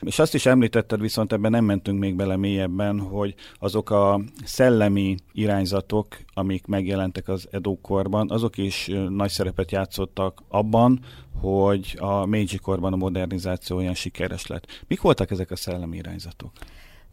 [0.00, 5.16] És azt is említetted, viszont ebben nem mentünk még bele mélyebben, hogy azok a szellemi
[5.32, 11.00] irányzatok, amik megjelentek az edókorban, azok is nagy szerepet játszottak abban,
[11.40, 14.84] hogy a Meiji korban a modernizáció olyan sikeres lett.
[14.88, 16.52] Mik voltak ezek a szellemi irányzatok?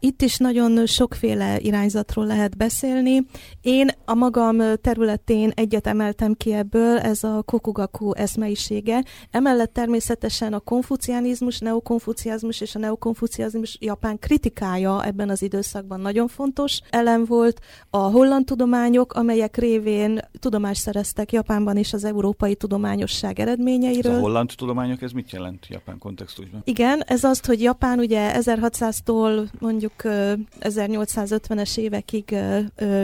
[0.04, 3.26] Itt is nagyon sokféle irányzatról lehet beszélni.
[3.60, 9.04] Én a magam területén egyet emeltem ki ebből, ez a kokugaku eszmeisége.
[9.30, 16.80] Emellett természetesen a konfucianizmus, neokonfuciazmus és a neokonfuciazmus japán kritikája ebben az időszakban nagyon fontos
[16.90, 17.60] elem volt.
[17.90, 24.12] A holland tudományok, amelyek révén tudomást szereztek Japánban és az európai tudományosság eredményeiről.
[24.12, 26.60] Ez a holland tudományok, ez mit jelent Japán kontextusban?
[26.64, 32.36] Igen, ez azt, hogy Japán ugye 1600-tól mondjuk 1850-es évekig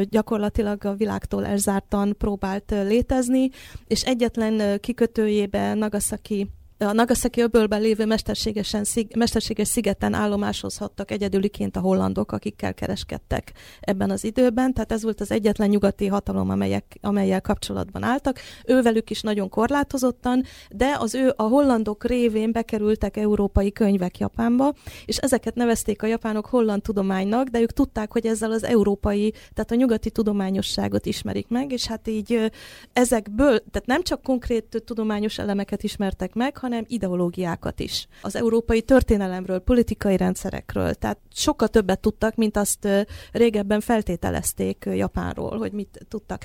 [0.03, 3.51] gyakorlatilag a világtól elzártan próbált létezni,
[3.87, 11.81] és egyetlen kikötőjébe Nagasaki a Nagasaki öbölben lévő mesterségesen, szig, mesterséges szigeten állomásozhattak egyedüliként a
[11.81, 17.41] hollandok, akikkel kereskedtek ebben az időben, tehát ez volt az egyetlen nyugati hatalom, amelyek, amelyel
[17.41, 18.39] kapcsolatban álltak.
[18.67, 25.17] Ővelük is nagyon korlátozottan, de az ő a hollandok révén bekerültek európai könyvek Japánba, és
[25.17, 29.75] ezeket nevezték a japánok holland tudománynak, de ők tudták, hogy ezzel az európai, tehát a
[29.75, 32.51] nyugati tudományosságot ismerik meg, és hát így
[32.93, 38.07] ezekből, tehát nem csak konkrét tudományos elemeket ismertek meg, hanem ideológiákat is.
[38.23, 42.89] Az európai történelemről, politikai rendszerekről, tehát sokkal többet tudtak, mint azt
[43.33, 46.45] régebben feltételezték Japánról, hogy mit tudtak.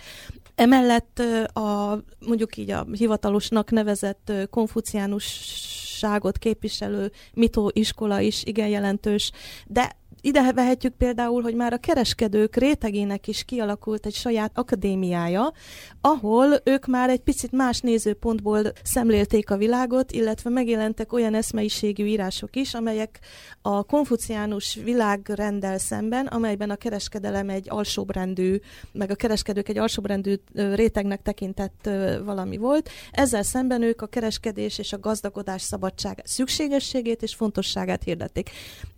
[0.55, 1.19] Emellett
[1.53, 9.31] a, mondjuk így a hivatalosnak nevezett konfuciánusságot képviselő mitó iskola is igen jelentős,
[9.67, 15.53] de ide vehetjük például, hogy már a kereskedők rétegének is kialakult egy saját akadémiája,
[16.01, 22.55] ahol ők már egy picit más nézőpontból szemlélték a világot, illetve megjelentek olyan eszmeiségű írások
[22.55, 23.19] is, amelyek
[23.62, 28.59] a konfuciánus világrendel szemben, amelyben a kereskedelem egy alsóbrendű,
[28.91, 31.89] meg a kereskedők egy alsóbrendű rétegnek tekintett
[32.25, 32.89] valami volt.
[33.12, 38.49] Ezzel szemben ők a kereskedés és a gazdagodás szabadság szükségességét és fontosságát hirdették.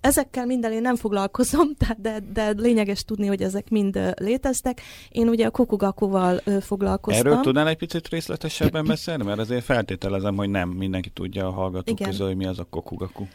[0.01, 1.13] Ezekkel minden én nem foglalkozom,
[1.97, 4.82] de, de lényeges tudni, hogy ezek mind léteztek.
[5.10, 7.28] Én ugye a Kokugakuval foglalkoztam.
[7.28, 9.23] Erről tudnál egy picit részletesebben beszélni?
[9.23, 13.25] Mert azért feltételezem, hogy nem mindenki tudja a hallgatók közül, hogy mi az a Kokugaku.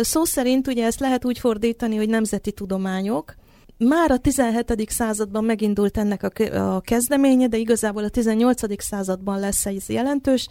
[0.00, 3.34] Szó szerint ugye ezt lehet úgy fordítani, hogy nemzeti tudományok,
[3.88, 4.90] már a 17.
[4.90, 8.82] században megindult ennek a, a kezdeménye, de igazából a 18.
[8.82, 10.48] században lesz ez jelentős.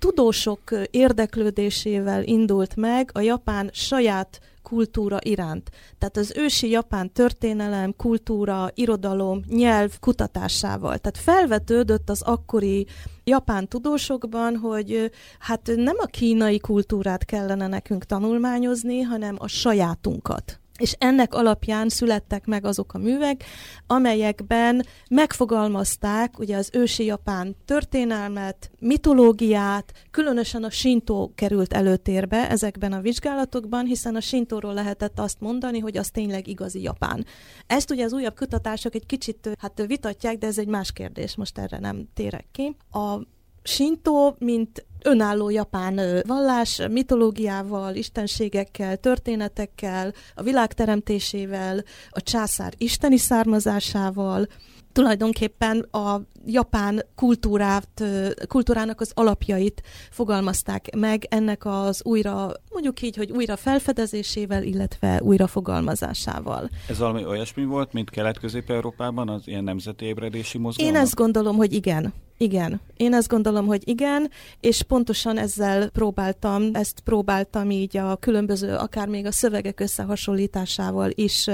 [0.00, 0.60] Tudósok
[0.90, 5.70] érdeklődésével indult meg a japán saját kultúra iránt.
[5.98, 10.98] Tehát az ősi japán történelem, kultúra, irodalom, nyelv kutatásával.
[10.98, 12.86] Tehát felvetődött az akkori
[13.24, 20.94] japán tudósokban, hogy hát nem a kínai kultúrát kellene nekünk tanulmányozni, hanem a sajátunkat és
[20.98, 23.44] ennek alapján születtek meg azok a művek,
[23.86, 33.00] amelyekben megfogalmazták ugye az ősi japán történelmet, mitológiát, különösen a sintó került előtérbe ezekben a
[33.00, 37.24] vizsgálatokban, hiszen a sintóról lehetett azt mondani, hogy az tényleg igazi japán.
[37.66, 41.58] Ezt ugye az újabb kutatások egy kicsit hát vitatják, de ez egy más kérdés, most
[41.58, 42.76] erre nem térek ki.
[42.90, 43.20] A
[43.62, 54.46] Sintó, mint önálló japán vallás, mitológiával, istenségekkel, történetekkel, a világ teremtésével, a császár isteni származásával,
[54.92, 58.04] tulajdonképpen a japán kultúrát,
[58.48, 65.46] kultúrának az alapjait fogalmazták meg ennek az újra, mondjuk így, hogy újra felfedezésével, illetve újra
[65.46, 66.68] fogalmazásával.
[66.88, 70.94] Ez valami olyasmi volt, mint Kelet-Közép-Európában, az ilyen nemzeti ébredési mozgalmak?
[70.94, 72.12] Én ezt gondolom, hogy igen.
[72.42, 78.74] Igen, én azt gondolom, hogy igen, és pontosan ezzel próbáltam, ezt próbáltam így a különböző,
[78.74, 81.46] akár még a szövegek összehasonlításával is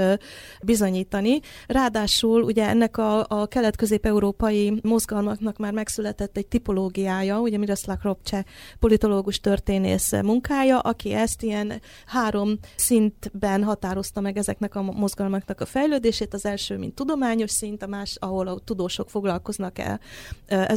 [0.63, 1.39] bizonyítani.
[1.67, 8.45] Ráadásul ugye ennek a, a kelet-közép-európai mozgalmaknak már megszületett egy tipológiája, ugye Miroslav Ropcse
[8.79, 16.33] politológus történész munkája, aki ezt ilyen három szintben határozta meg ezeknek a mozgalmaknak a fejlődését.
[16.33, 19.99] Az első, mint tudományos szint, a más, ahol a tudósok foglalkoznak el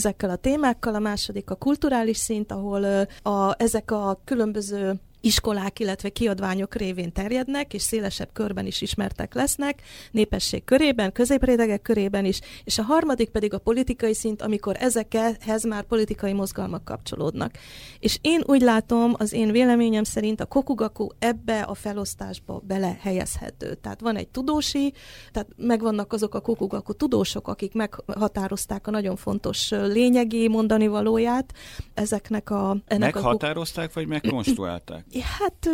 [0.00, 6.08] ezekkel a témákkal, a második a kulturális szint, ahol a, ezek a különböző iskolák, illetve
[6.08, 12.78] kiadványok révén terjednek, és szélesebb körben is ismertek lesznek, népesség körében, középrétegek körében is, és
[12.78, 17.52] a harmadik pedig a politikai szint, amikor ezekhez már politikai mozgalmak kapcsolódnak.
[17.98, 23.74] És én úgy látom, az én véleményem szerint a kokugaku ebbe a felosztásba belehelyezhető.
[23.74, 24.92] Tehát van egy tudósi,
[25.32, 31.52] tehát megvannak azok a kokugaku tudósok, akik meghatározták a nagyon fontos lényegi mondani valóját
[31.94, 32.76] ezeknek a...
[32.86, 33.92] Ennek Meghatározták, a...
[33.94, 35.04] vagy megkonstruálták?
[35.18, 35.68] Hát,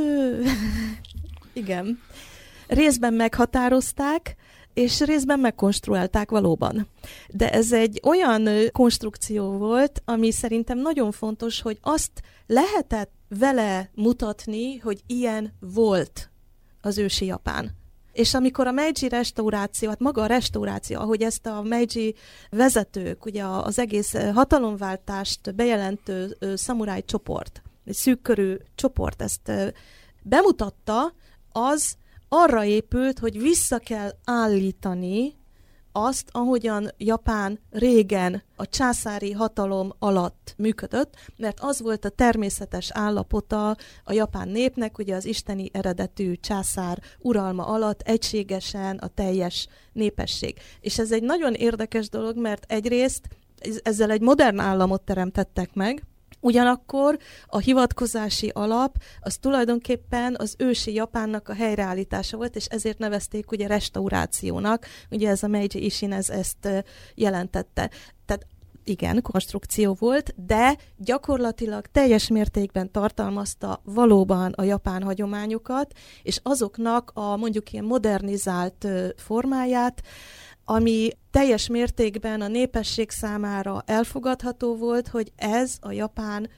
[1.52, 2.00] igen.
[2.66, 4.36] Részben meghatározták,
[4.74, 6.88] és részben megkonstruálták valóban.
[7.28, 12.10] De ez egy olyan konstrukció volt, ami szerintem nagyon fontos, hogy azt
[12.46, 16.30] lehetett vele mutatni, hogy ilyen volt
[16.80, 17.70] az ősi Japán.
[18.12, 22.14] És amikor a Meiji restauráció, hát maga a restauráció, ahogy ezt a Meiji
[22.50, 29.52] vezetők, ugye az egész hatalomváltást bejelentő szamuráj csoport, egy szűk körű csoport ezt
[30.22, 31.12] bemutatta,
[31.52, 31.96] az
[32.28, 35.34] arra épült, hogy vissza kell állítani
[35.92, 43.76] azt, ahogyan Japán régen a császári hatalom alatt működött, mert az volt a természetes állapota
[44.04, 50.58] a japán népnek, ugye az isteni eredetű császár uralma alatt egységesen a teljes népesség.
[50.80, 53.28] És ez egy nagyon érdekes dolog, mert egyrészt
[53.82, 56.02] ezzel egy modern államot teremtettek meg,
[56.46, 63.50] Ugyanakkor a hivatkozási alap az tulajdonképpen az ősi Japánnak a helyreállítása volt, és ezért nevezték
[63.50, 66.84] ugye restaurációnak, ugye ez a Meiji Ishin ez ezt
[67.14, 67.90] jelentette.
[68.26, 68.46] Tehát
[68.84, 75.92] igen, konstrukció volt, de gyakorlatilag teljes mértékben tartalmazta valóban a japán hagyományokat,
[76.22, 78.86] és azoknak a mondjuk ilyen modernizált
[79.16, 80.02] formáját,
[80.68, 86.48] ami teljes mértékben a népesség számára elfogadható volt, hogy ez a japán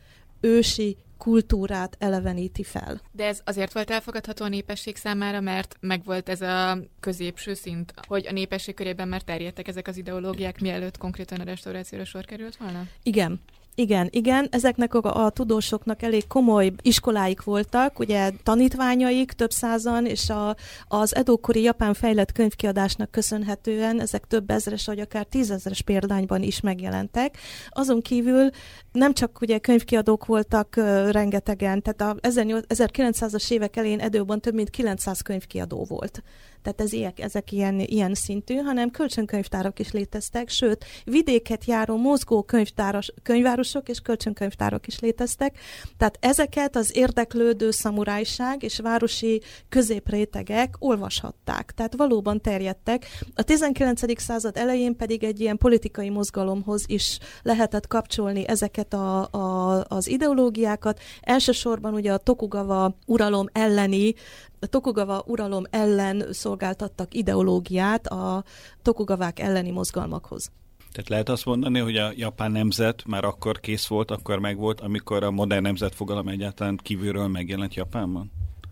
[0.40, 3.00] ősi kultúrát eleveníti fel.
[3.12, 8.26] De ez azért volt elfogadható a népesség számára, mert megvolt ez a középső szint, hogy
[8.26, 12.82] a népesség körében már terjedtek ezek az ideológiák, mielőtt konkrétan a restaurációra sor került volna?
[13.02, 13.40] Igen,
[13.78, 20.30] igen, igen, ezeknek a, a tudósoknak elég komoly iskoláik voltak, ugye tanítványaik több százan, és
[20.30, 20.56] a,
[20.88, 27.38] az edókori japán fejlett könyvkiadásnak köszönhetően ezek több ezres, vagy akár tízezres példányban is megjelentek.
[27.68, 28.50] Azon kívül
[28.92, 34.70] nem csak ugye könyvkiadók voltak uh, rengetegen, tehát a 1900-as évek elején Edőban több mint
[34.70, 36.22] 900 könyvkiadó volt
[36.62, 42.42] tehát ez ilyen, ezek ilyen, ilyen szintű, hanem kölcsönkönyvtárak is léteztek, sőt, vidéket járó mozgó
[42.42, 45.58] könyvtáros, könyvárosok és kölcsönkönyvtárak is léteztek,
[45.96, 53.06] tehát ezeket az érdeklődő szamurájság és városi középrétegek olvashatták, tehát valóban terjedtek.
[53.34, 54.20] A 19.
[54.20, 61.00] század elején pedig egy ilyen politikai mozgalomhoz is lehetett kapcsolni ezeket a, a, az ideológiákat.
[61.20, 64.14] Elsősorban ugye a Tokugawa uralom elleni
[64.60, 68.44] Tokugawa uralom ellen szolgáltattak ideológiát a
[68.82, 70.50] Tokugavák elleni mozgalmakhoz.
[70.92, 75.22] Tehát lehet azt mondani, hogy a japán nemzet már akkor kész volt, akkor megvolt, amikor
[75.22, 78.30] a modern nemzet fogalom egyáltalán kívülről megjelent Japánban?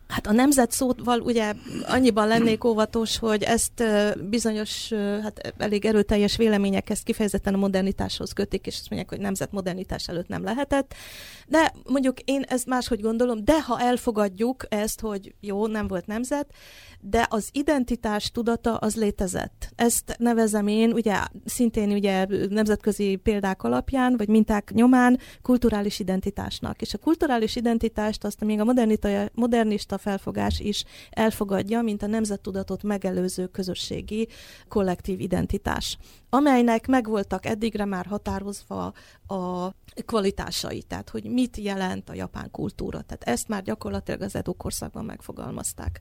[0.08, 1.52] Hát a nemzet szóval ugye
[1.86, 3.84] annyiban lennék óvatos, hogy ezt
[4.28, 4.92] bizonyos,
[5.22, 10.08] hát elég erőteljes vélemények ezt kifejezetten a modernitáshoz kötik, és azt mondják, hogy nemzet modernitás
[10.08, 10.94] előtt nem lehetett.
[11.46, 16.46] De mondjuk én ezt máshogy gondolom, de ha elfogadjuk ezt, hogy jó, nem volt nemzet,
[17.00, 19.72] de az identitás tudata az létezett.
[19.74, 26.82] Ezt nevezem én, ugye szintén ugye nemzetközi példák alapján, vagy minták nyomán kulturális identitásnak.
[26.82, 28.74] És a kulturális identitást azt még a
[29.34, 34.28] modernista felfogás is elfogadja, mint a nemzettudatot megelőző közösségi
[34.68, 35.98] kollektív identitás
[36.30, 38.92] amelynek megvoltak eddigre már határozva
[39.26, 39.70] a
[40.06, 43.00] kvalitásai, tehát hogy mit jelent a japán kultúra.
[43.00, 46.00] Tehát ezt már gyakorlatilag az Edo korszakban megfogalmazták.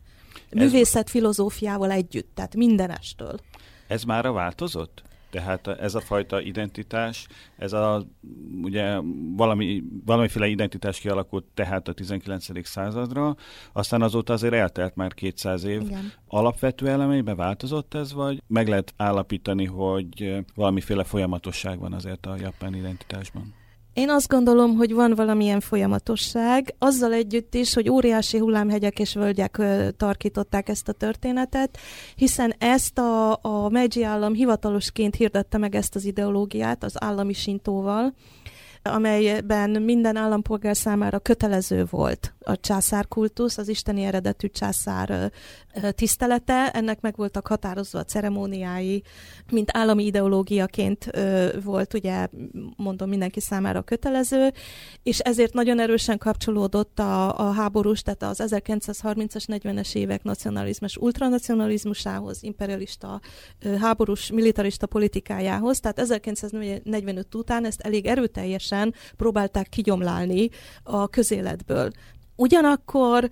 [0.51, 3.39] Művészet filozófiával együtt, tehát mindenestől.
[3.88, 5.03] Ez már a változott?
[5.36, 7.27] Tehát ez a fajta identitás,
[7.57, 8.05] ez a,
[8.61, 8.99] ugye
[9.36, 12.67] valami, valamiféle identitás kialakult tehát a 19.
[12.67, 13.36] századra,
[13.73, 15.81] aztán azóta azért eltelt már 200 év.
[15.81, 16.11] Igen.
[16.27, 22.75] Alapvető elemeibe változott ez, vagy meg lehet állapítani, hogy valamiféle folyamatosság van azért a japán
[22.75, 23.53] identitásban?
[23.96, 29.62] Én azt gondolom, hogy van valamilyen folyamatosság, azzal együtt is, hogy óriási hullámhegyek és völgyek
[29.98, 31.78] tarkították ezt a történetet,
[32.16, 38.14] hiszen ezt a, a Meiji állam hivatalosként hirdette meg ezt az ideológiát az állami sintóval,
[38.88, 45.31] amelyben minden állampolgár számára kötelező volt a császárkultusz, az isteni eredetű császár
[45.89, 49.03] tisztelete, ennek meg voltak határozva a ceremóniái,
[49.51, 51.11] mint állami ideológiaként
[51.63, 52.27] volt, ugye
[52.75, 54.53] mondom mindenki számára kötelező,
[55.03, 62.43] és ezért nagyon erősen kapcsolódott a, a háborús, tehát az 1930-as, 40-es évek nacionalizmus, ultranacionalizmusához,
[62.43, 63.21] imperialista,
[63.79, 68.74] háborús, militarista politikájához, tehát 1945 után ezt elég erőteljesen
[69.17, 70.49] próbálták kigyomlálni
[70.84, 71.91] a közéletből.
[72.36, 73.30] Ugyanakkor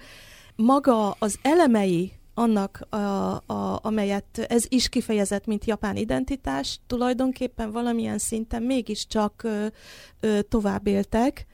[0.55, 8.17] maga az elemei annak, a, a, amelyet ez is kifejezett, mint japán identitás, tulajdonképpen valamilyen
[8.17, 9.65] szinten mégiscsak ö,
[10.19, 11.45] ö, tovább éltek,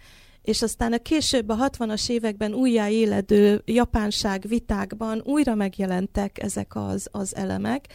[0.41, 7.35] és aztán a később a 60-as években újjáéledő japánság vitákban újra megjelentek ezek az, az
[7.35, 7.85] elemek,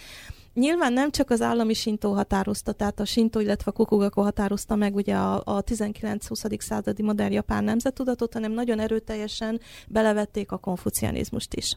[0.55, 4.94] Nyilván nem csak az állami sintó határozta, tehát a sintó, illetve a Kokugako határozta meg
[4.94, 6.61] ugye a, a 19-20.
[6.61, 11.76] századi modern japán nemzettudatot, hanem nagyon erőteljesen belevették a konfucianizmust is.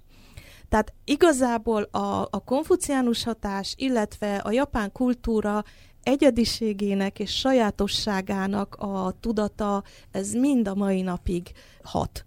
[0.69, 5.63] Tehát igazából a, a konfuciánus hatás, illetve a japán kultúra
[6.03, 11.51] egyediségének és sajátosságának a tudata, ez mind a mai napig
[11.83, 12.26] hat.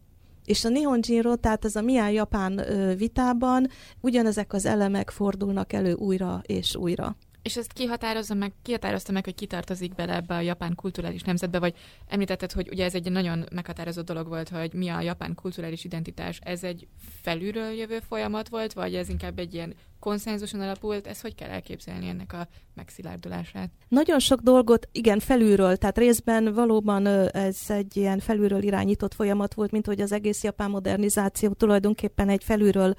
[0.51, 2.61] És a Nihonjinro, tehát ez a Mián Japán
[2.97, 3.69] vitában
[4.01, 7.17] ugyanezek az elemek fordulnak elő újra és újra.
[7.43, 11.75] És ezt kihatározza meg, kihatározta meg, hogy kitartozik bele ebbe a japán kulturális nemzetbe, vagy
[12.07, 16.39] említetted, hogy ugye ez egy nagyon meghatározó dolog volt, hogy mi a japán kulturális identitás.
[16.43, 16.87] Ez egy
[17.23, 21.07] felülről jövő folyamat volt, vagy ez inkább egy ilyen konszenzuson alapult?
[21.07, 23.71] Ez hogy kell elképzelni ennek a megszilárdulását?
[23.89, 29.71] Nagyon sok dolgot, igen, felülről, tehát részben valóban ez egy ilyen felülről irányított folyamat volt,
[29.71, 32.95] mint hogy az egész japán modernizáció tulajdonképpen egy felülről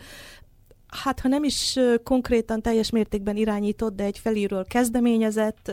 [0.91, 5.71] hát ha nem is konkrétan teljes mértékben irányított, de egy felülről kezdeményezett,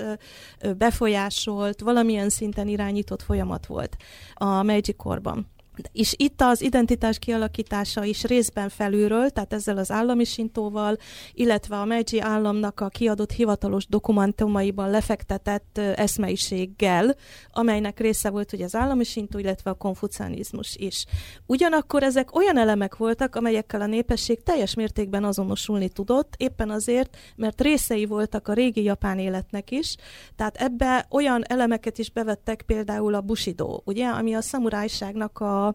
[0.76, 3.96] befolyásolt, valamilyen szinten irányított folyamat volt
[4.34, 5.46] a Meiji korban.
[5.92, 10.96] És itt az identitás kialakítása is részben felülről, tehát ezzel az állami sintóval,
[11.32, 17.16] illetve a Meiji államnak a kiadott hivatalos dokumentumaiban lefektetett eszmeiséggel,
[17.50, 21.04] amelynek része volt ugye az állami sintó, illetve a konfucianizmus is.
[21.46, 27.60] Ugyanakkor ezek olyan elemek voltak, amelyekkel a népesség teljes mértékben azonosulni tudott, éppen azért, mert
[27.60, 29.96] részei voltak a régi japán életnek is,
[30.36, 35.67] tehát ebbe olyan elemeket is bevettek például a bushido, ugye, ami a szamurájságnak a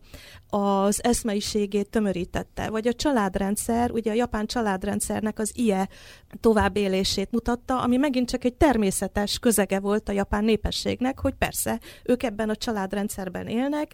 [0.49, 5.89] az eszmeiségét tömörítette, vagy a családrendszer, ugye a japán családrendszernek az ie
[6.39, 12.23] továbbélését mutatta, ami megint csak egy természetes közege volt a japán népességnek, hogy persze, ők
[12.23, 13.93] ebben a családrendszerben élnek,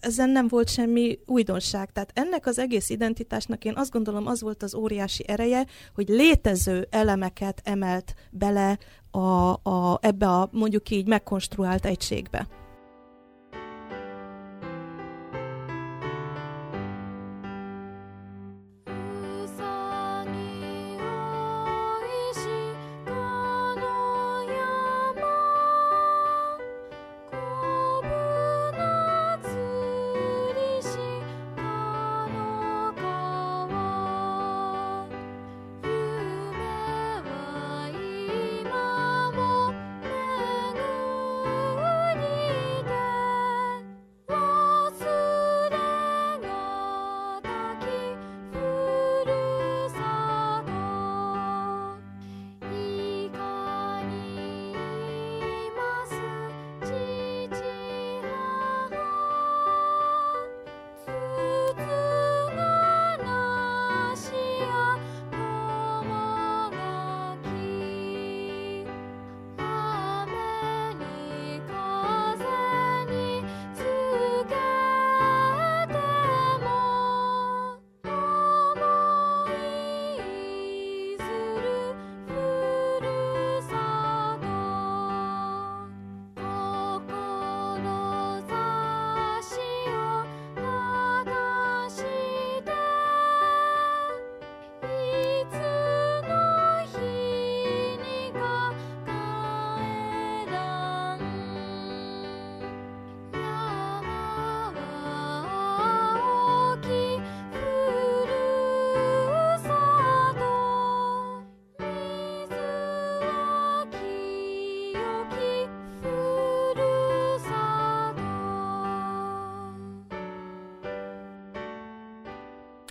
[0.00, 1.92] ezen nem volt semmi újdonság.
[1.92, 6.86] Tehát ennek az egész identitásnak én azt gondolom az volt az óriási ereje, hogy létező
[6.90, 8.78] elemeket emelt bele
[9.10, 9.18] a,
[9.70, 12.59] a, ebbe a mondjuk így megkonstruált egységbe.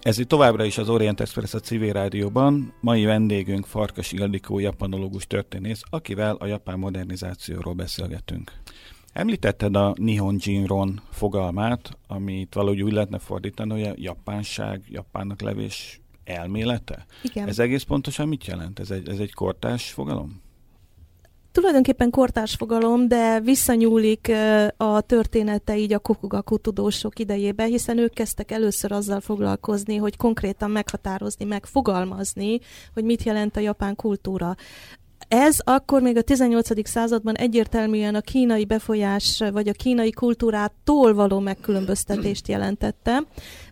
[0.02, 2.74] Ez itt továbbra is az Orient Express a civil rádióban.
[2.82, 8.52] Mai vendégünk Farkas Ildikó, japanológus történész, akivel a japán modernizációról beszélgetünk.
[9.14, 16.02] Említetted a Nihon Jinron fogalmát, amit valahogy úgy lehetne fordítani, hogy a japánság, japánnak levés
[16.24, 17.06] elmélete?
[17.24, 17.48] Igen.
[17.48, 18.80] Ez egész pontosan mit jelent?
[18.80, 20.42] Ez egy, ez egy kortás fogalom?
[21.52, 24.32] Tulajdonképpen kortárs fogalom, de visszanyúlik
[24.78, 30.72] a története így a Kokugaku tudósok idejébe, hiszen ők kezdtek először azzal foglalkozni, hogy konkrétan
[30.72, 32.60] meghatározni, megfogalmazni,
[32.94, 34.56] hogy mit jelent a japán kultúra.
[35.28, 36.88] Ez akkor még a 18.
[36.88, 43.24] században egyértelműen a kínai befolyás vagy a kínai kultúrától való megkülönböztetést jelentette.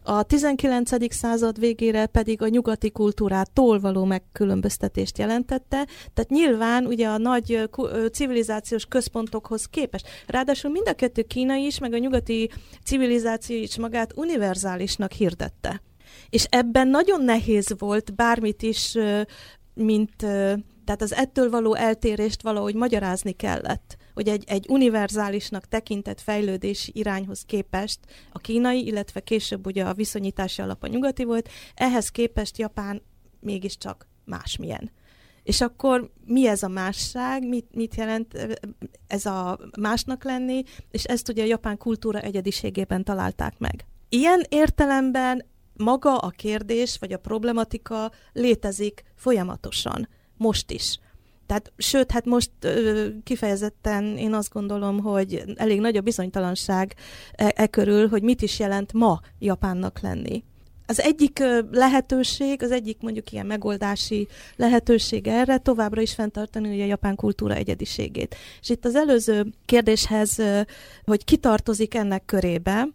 [0.04, 1.14] A 19.
[1.14, 7.70] század végére pedig a nyugati kultúrától való megkülönböztetést jelentette, tehát nyilván ugye a nagy
[8.12, 10.08] civilizációs központokhoz képest.
[10.28, 12.50] Ráadásul mind a kettő kínai is, meg a nyugati
[12.84, 15.82] civilizáció is magát univerzálisnak hirdette.
[16.30, 18.98] És ebben nagyon nehéz volt bármit is,
[19.74, 20.26] mint
[20.88, 27.42] tehát az ettől való eltérést valahogy magyarázni kellett, hogy egy, egy univerzálisnak tekintett fejlődési irányhoz
[27.42, 28.00] képest
[28.32, 33.02] a kínai, illetve később ugye a viszonyítási alap a nyugati volt, ehhez képest Japán
[33.40, 34.92] mégiscsak másmilyen.
[35.44, 38.60] És akkor mi ez a másság, mit, mit jelent
[39.08, 43.86] ez a másnak lenni, és ezt ugye a japán kultúra egyediségében találták meg.
[44.10, 50.08] Ilyen értelemben maga a kérdés vagy a problematika létezik folyamatosan
[50.38, 51.00] most is.
[51.46, 56.96] Tehát, sőt, hát most ö, kifejezetten én azt gondolom, hogy elég nagy a bizonytalanság
[57.32, 60.44] e, e körül, hogy mit is jelent ma Japánnak lenni.
[60.90, 66.88] Az egyik lehetőség, az egyik mondjuk ilyen megoldási lehetőség erre továbbra is fenntartani ugye a
[66.88, 68.36] japán kultúra egyediségét.
[68.62, 70.42] És itt az előző kérdéshez,
[71.04, 72.88] hogy kitartozik ennek körébe,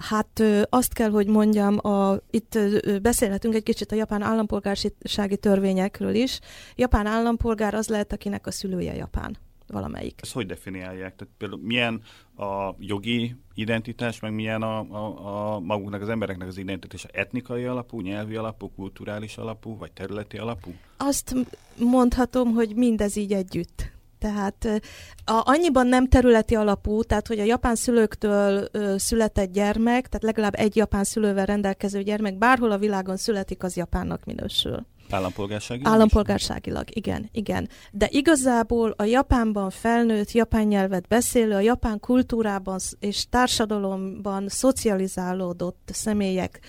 [0.00, 2.58] Hát azt kell, hogy mondjam, a, itt
[3.02, 6.40] beszélhetünk egy kicsit a japán állampolgársági törvényekről is.
[6.76, 9.36] Japán állampolgár az lehet, akinek a szülője japán.
[9.66, 10.18] valamelyik.
[10.22, 11.16] Ezt hogy definiálják?
[11.16, 12.02] Tehát például milyen
[12.36, 17.04] a jogi identitás, meg milyen a, a, a maguknak az embereknek az identitás?
[17.04, 20.74] Etnikai alapú, nyelvi alapú, kulturális alapú, vagy területi alapú?
[20.96, 21.34] Azt
[21.78, 23.92] mondhatom, hogy mindez így együtt.
[24.20, 24.82] Tehát
[25.24, 30.54] a, annyiban nem területi alapú, tehát hogy a japán szülőktől ö, született gyermek, tehát legalább
[30.54, 34.86] egy japán szülővel rendelkező gyermek bárhol a világon születik, az japánnak minősül.
[35.10, 35.92] Állampolgárságilag?
[35.92, 37.68] Állampolgárságilag, igen, igen.
[37.92, 46.60] De igazából a Japánban felnőtt, japán nyelvet beszélő, a japán kultúrában és társadalomban szocializálódott személyek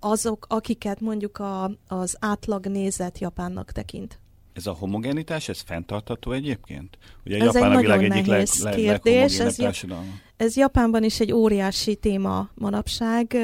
[0.00, 4.20] azok, akiket mondjuk a, az átlag nézet Japánnak tekint.
[4.56, 6.98] Ez a homogenitás, ez fenntartható egyébként?
[7.24, 9.56] Ugye Ez egy Japán a világ egyik leg, leg, kérdés, ez.
[10.36, 13.36] Ez Japánban is egy óriási téma manapság.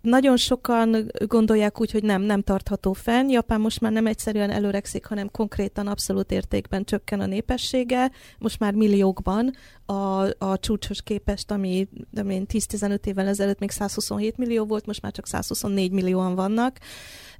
[0.00, 3.28] Nagyon sokan gondolják úgy, hogy nem, nem tartható fenn.
[3.28, 8.10] Japán most már nem egyszerűen előrekszik, hanem konkrétan abszolút értékben csökken a népessége.
[8.38, 9.54] Most már milliókban
[9.86, 15.02] a, a csúcshoz képest, ami nem én, 10-15 évvel ezelőtt még 127 millió volt, most
[15.02, 16.78] már csak 124 millióan vannak.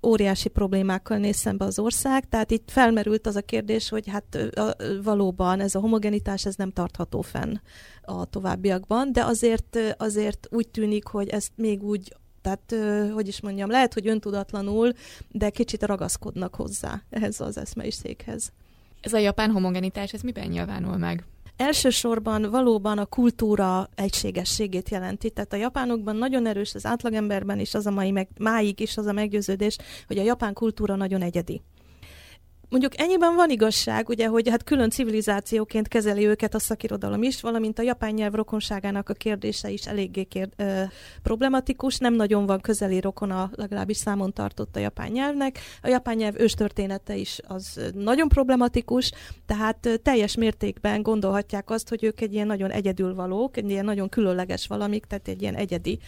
[0.02, 4.38] Óriási problémákkal néz szembe az ország, tehát itt felmerült az a kérdés, hogy hát
[5.02, 7.56] valóban ez a homogenitás ez nem tartható fenn
[8.02, 12.74] a továbbiakban, de azért, azért úgy tűnik, hogy ezt még úgy tehát,
[13.12, 14.92] hogy is mondjam, lehet, hogy öntudatlanul,
[15.28, 18.52] de kicsit ragaszkodnak hozzá ehhez az eszmei székhez.
[19.00, 21.24] Ez a japán homogenitás, ez miben nyilvánul meg?
[21.60, 25.30] Elsősorban valóban a kultúra egységességét jelenti.
[25.30, 29.06] Tehát a japánokban nagyon erős, az átlagemberben is az a mai meg, máig is az
[29.06, 31.62] a meggyőződés, hogy a japán kultúra nagyon egyedi.
[32.70, 37.78] Mondjuk ennyiben van igazság, ugye, hogy hát külön civilizációként kezeli őket a szakirodalom is, valamint
[37.78, 40.82] a japán nyelv rokonságának a kérdése is eléggé kér, ö,
[41.22, 45.58] problematikus, nem nagyon van közeli rokona, legalábbis számon tartott a japán nyelvnek.
[45.82, 49.10] A japán nyelv őstörténete is az nagyon problematikus,
[49.46, 54.66] tehát teljes mértékben gondolhatják azt, hogy ők egy ilyen nagyon egyedülvalók, egy ilyen nagyon különleges
[54.66, 55.98] valamik, tehát egy ilyen egyedi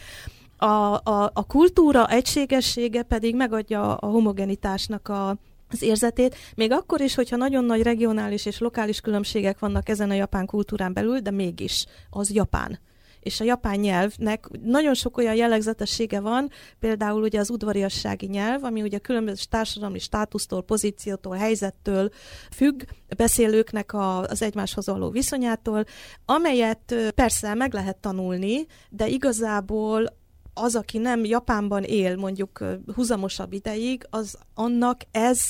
[0.56, 5.36] a, a, a kultúra egységessége pedig megadja a homogenitásnak a,
[5.72, 10.14] az érzetét, még akkor is, hogyha nagyon nagy regionális és lokális különbségek vannak ezen a
[10.14, 12.78] japán kultúrán belül, de mégis az japán.
[13.20, 18.82] És a japán nyelvnek nagyon sok olyan jellegzetessége van, például ugye az udvariassági nyelv, ami
[18.82, 22.10] ugye különböző társadalmi státusztól, pozíciótól, helyzettől
[22.50, 22.82] függ,
[23.16, 25.84] beszélőknek a, az egymáshoz való viszonyától,
[26.24, 30.20] amelyet persze meg lehet tanulni, de igazából
[30.55, 35.40] az, aki nem Japánban él mondjuk huzamosabb ideig, az annak ez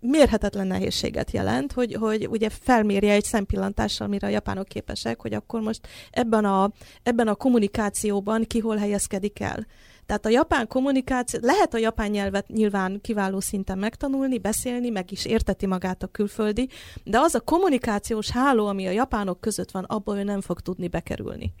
[0.00, 5.60] mérhetetlen nehézséget jelent, hogy, hogy ugye felmérje egy szempillantással, mire a japánok képesek, hogy akkor
[5.60, 6.70] most ebben a,
[7.02, 9.66] ebben a kommunikációban ki hol helyezkedik el.
[10.06, 15.24] Tehát a japán kommunikáció, lehet a japán nyelvet nyilván kiváló szinten megtanulni, beszélni, meg is
[15.24, 16.68] érteti magát a külföldi,
[17.04, 20.88] de az a kommunikációs háló, ami a japánok között van, abba ő nem fog tudni
[20.88, 21.52] bekerülni.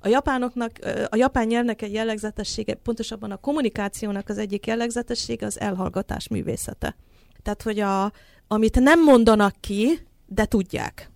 [0.00, 0.70] A japánoknak,
[1.08, 6.96] a japán nyelvnek egy jellegzetessége, pontosabban a kommunikációnak az egyik jellegzetessége az elhallgatás művészete.
[7.42, 8.12] Tehát, hogy a,
[8.48, 11.10] amit nem mondanak ki, de tudják.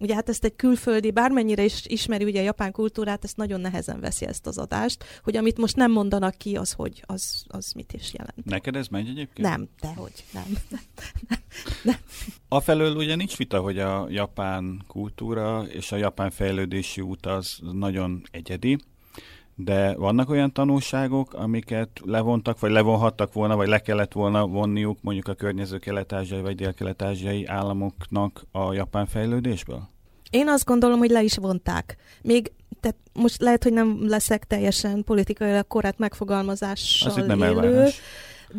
[0.00, 4.00] Ugye hát ezt egy külföldi, bármennyire is ismeri ugye a japán kultúrát, ezt nagyon nehezen
[4.00, 7.92] veszi ezt az adást, hogy amit most nem mondanak ki, az hogy, az, az mit
[7.92, 8.44] is jelent.
[8.44, 9.48] Neked ez megy egyébként?
[9.48, 10.44] Nem, dehogy, nem.
[12.48, 18.22] Afelől ugye nincs vita, hogy a japán kultúra és a japán fejlődési út az nagyon
[18.30, 18.78] egyedi,
[19.64, 25.28] de vannak olyan tanulságok, amiket levontak, vagy levonhattak volna, vagy le kellett volna vonniuk mondjuk
[25.28, 29.88] a környező kelet-ázsiai vagy dél-kelet-ázsiai államoknak a japán fejlődésből?
[30.30, 31.96] Én azt gondolom, hogy le is vonták.
[32.22, 37.46] Még tehát most lehet, hogy nem leszek teljesen politikailag korrekt megfogalmazással Az itt nem élő,
[37.46, 38.00] elvárás.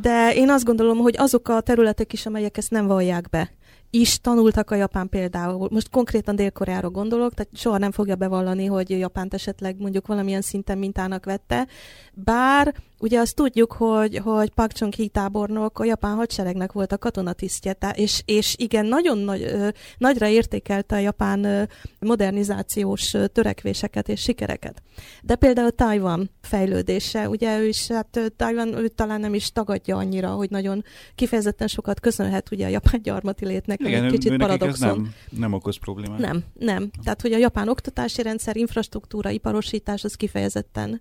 [0.01, 3.51] de én azt gondolom, hogy azok a területek is, amelyek ezt nem vallják be,
[3.91, 5.67] is tanultak a Japán például.
[5.71, 10.77] Most konkrétan Dél-Koreára gondolok, tehát soha nem fogja bevallani, hogy Japánt esetleg mondjuk valamilyen szinten
[10.77, 11.67] mintának vette.
[12.13, 17.77] Bár ugye azt tudjuk, hogy, hogy Park Chung-hee tábornok a japán hadseregnek volt a katonatisztje,
[17.93, 21.63] és, és igen, nagyon nagy, ö, nagyra értékelte a japán ö,
[21.99, 24.81] modernizációs ö, törekvéseket és sikereket.
[25.21, 30.29] De például Taiwan fejlődése, ugye ő is, hát Taiwan ő talán nem is tagadja annyira,
[30.29, 30.83] hogy nagyon
[31.15, 35.01] kifejezetten sokat köszönhet ugye a japán gyarmati létnek, Igen, egy kicsit paradoxon.
[35.01, 36.19] nem, nem okoz problémát.
[36.19, 36.89] Nem, nem.
[37.03, 40.99] Tehát, hogy a japán oktatási rendszer, infrastruktúra, iparosítás az kifejezetten.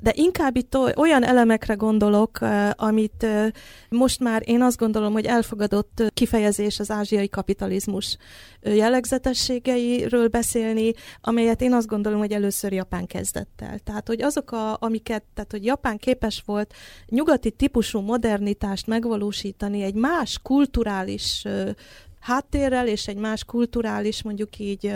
[0.00, 2.38] De inkább itt olyan elemekre gondolok,
[2.72, 3.26] amit
[3.88, 8.16] most már én azt gondolom, hogy elfogadott kifejezés az ázsiai kapitalizmus
[8.62, 13.78] jellegzetességeiről beszélni, amelyet én azt gondolom, hogy először Japán kezdett el.
[13.78, 16.74] Tehát, hogy azok, a, amiket, tehát, hogy Japán képes volt
[17.06, 21.44] nyugati típusú modernitást megvalósítani egy más kulturális
[22.20, 24.94] háttérrel és egy más kulturális, mondjuk így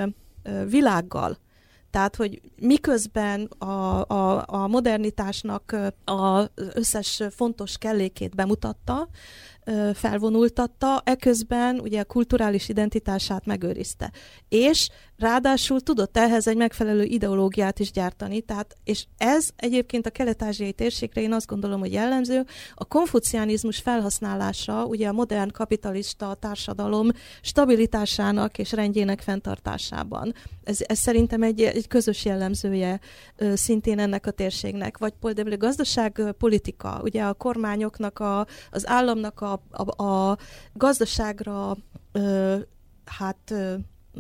[0.69, 1.39] világgal.
[1.95, 9.09] Tehát, hogy miközben a, a, a modernitásnak az összes fontos kellékét bemutatta,
[9.95, 14.13] felvonultatta, eközben ugye a kulturális identitását megőrizte.
[14.49, 14.89] És
[15.19, 21.21] ráadásul tudott ehhez egy megfelelő ideológiát is gyártani, tehát, és ez egyébként a kelet-ázsiai térségre
[21.21, 22.45] én azt gondolom, hogy jellemző,
[22.75, 27.09] a konfucianizmus felhasználása ugye a modern kapitalista társadalom
[27.41, 30.35] stabilitásának és rendjének fenntartásában.
[30.65, 33.01] Ez, ez szerintem egy, egy közös jellemzője
[33.37, 39.41] ö, szintén ennek a térségnek, vagy például a gazdaságpolitika, ugye a kormányoknak, a, az államnak
[39.41, 40.39] a, a, a
[40.73, 41.77] gazdaságra
[42.13, 42.57] ö,
[43.05, 43.75] hát ö,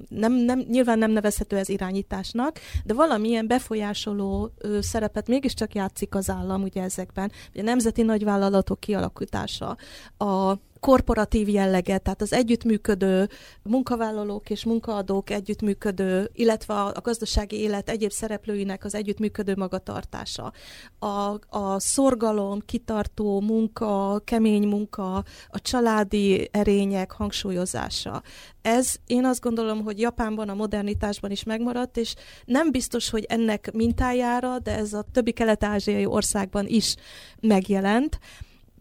[0.09, 6.30] nem, nem, nyilván nem nevezhető ez irányításnak, de valamilyen befolyásoló ö, szerepet mégiscsak játszik az
[6.30, 7.32] állam ugye ezekben.
[7.51, 9.76] Ugye a nemzeti nagyvállalatok kialakítása,
[10.18, 10.55] a
[10.85, 13.28] korporatív jelleget, tehát az együttműködő
[13.62, 20.53] munkavállalók és munkaadók együttműködő, illetve a gazdasági élet egyéb szereplőinek az együttműködő magatartása.
[20.99, 25.14] A, a szorgalom, kitartó munka, kemény munka,
[25.49, 28.22] a családi erények hangsúlyozása.
[28.62, 32.14] Ez én azt gondolom, hogy Japánban a modernitásban is megmaradt, és
[32.45, 36.95] nem biztos, hogy ennek mintájára, de ez a többi kelet-ázsiai országban is
[37.41, 38.18] megjelent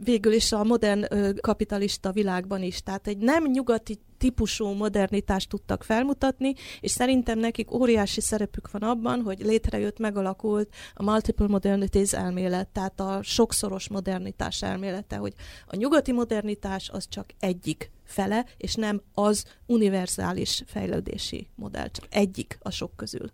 [0.03, 1.05] végül is a modern
[1.41, 2.81] kapitalista világban is.
[2.81, 9.21] Tehát egy nem nyugati típusú modernitást tudtak felmutatni, és szerintem nekik óriási szerepük van abban,
[9.21, 15.33] hogy létrejött, megalakult a multiple modernities elmélet, tehát a sokszoros modernitás elmélete, hogy
[15.67, 22.57] a nyugati modernitás az csak egyik fele, és nem az univerzális fejlődési modell, csak egyik
[22.61, 23.31] a sok közül.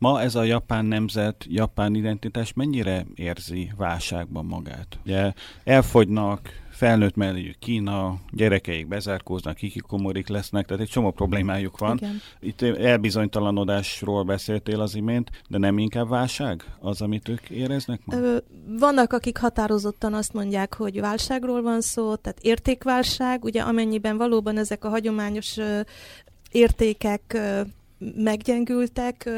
[0.00, 4.98] Ma ez a japán nemzet, japán identitás mennyire érzi válságban magát?
[5.04, 5.32] Ugye
[5.64, 11.96] elfogynak, felnőtt mellé Kína, gyerekeik bezárkóznak, kikikomorik lesznek, tehát egy csomó problémájuk van.
[11.96, 12.20] Igen.
[12.40, 18.16] Itt elbizonytalanodásról beszéltél az imént, de nem inkább válság az, amit ők éreznek ma?
[18.16, 18.36] Ö,
[18.78, 24.84] vannak, akik határozottan azt mondják, hogy válságról van szó, tehát értékválság, ugye amennyiben valóban ezek
[24.84, 25.80] a hagyományos ö,
[26.50, 27.60] értékek ö,
[28.14, 29.30] meggyengültek,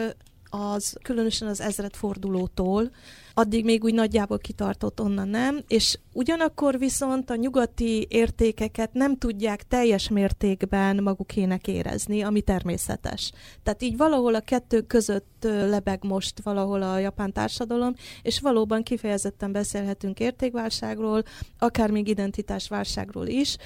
[0.55, 2.91] az különösen az ezredfordulótól,
[3.35, 9.69] addig még úgy nagyjából kitartott, onnan nem, és ugyanakkor viszont a nyugati értékeket nem tudják
[9.69, 13.33] teljes mértékben magukének érezni, ami természetes.
[13.63, 19.53] Tehát így valahol a kettő között lebeg most valahol a japán társadalom, és valóban kifejezetten
[19.53, 21.23] beszélhetünk értékválságról,
[21.59, 23.57] akár még identitásválságról is,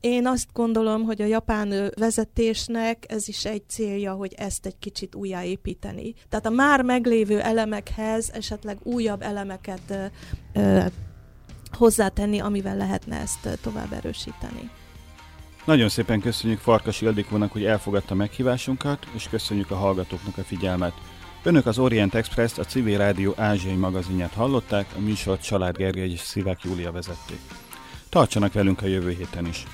[0.00, 5.14] én azt gondolom, hogy a japán vezetésnek ez is egy célja, hogy ezt egy kicsit
[5.14, 6.14] újjáépíteni.
[6.28, 10.12] Tehát a már meglévő elemekhez esetleg újabb elemeket
[10.54, 10.78] ö,
[11.72, 14.70] hozzátenni, amivel lehetne ezt tovább erősíteni.
[15.64, 20.92] Nagyon szépen köszönjük Farkas Ildikónak, hogy elfogadta meghívásunkat, és köszönjük a hallgatóknak a figyelmet.
[21.42, 26.20] Önök az Orient Express, a Civil Rádió ázsiai magazinját hallották, a műsort Család Gergely és
[26.20, 27.38] Szivák Júlia vezették.
[28.08, 29.64] Tartsanak velünk a jövő héten is!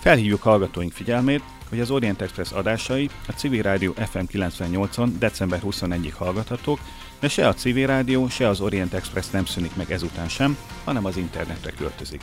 [0.00, 6.12] Felhívjuk hallgatóink figyelmét, hogy az Orient Express adásai a Civil Rádió FM 98-on december 21-ig
[6.16, 6.78] hallgathatók,
[7.20, 11.04] de se a Civil Rádió, se az Orient Express nem szűnik meg ezután sem, hanem
[11.04, 12.22] az internetre költözik.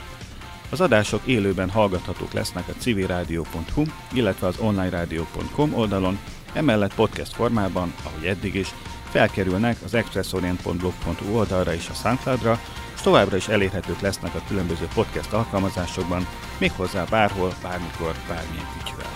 [0.70, 6.18] Az adások élőben hallgathatók lesznek a civilradio.hu, illetve az onlineradio.com oldalon,
[6.52, 8.74] emellett podcast formában, ahogy eddig is,
[9.10, 12.60] felkerülnek az expressorient.blog.hu oldalra és a Soundcloudra,
[12.98, 16.26] és továbbra is elérhetők lesznek a különböző podcast alkalmazásokban,
[16.58, 19.12] méghozzá bárhol, bármikor, bármilyen kütyüvel.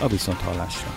[0.00, 0.92] A viszont hallásra!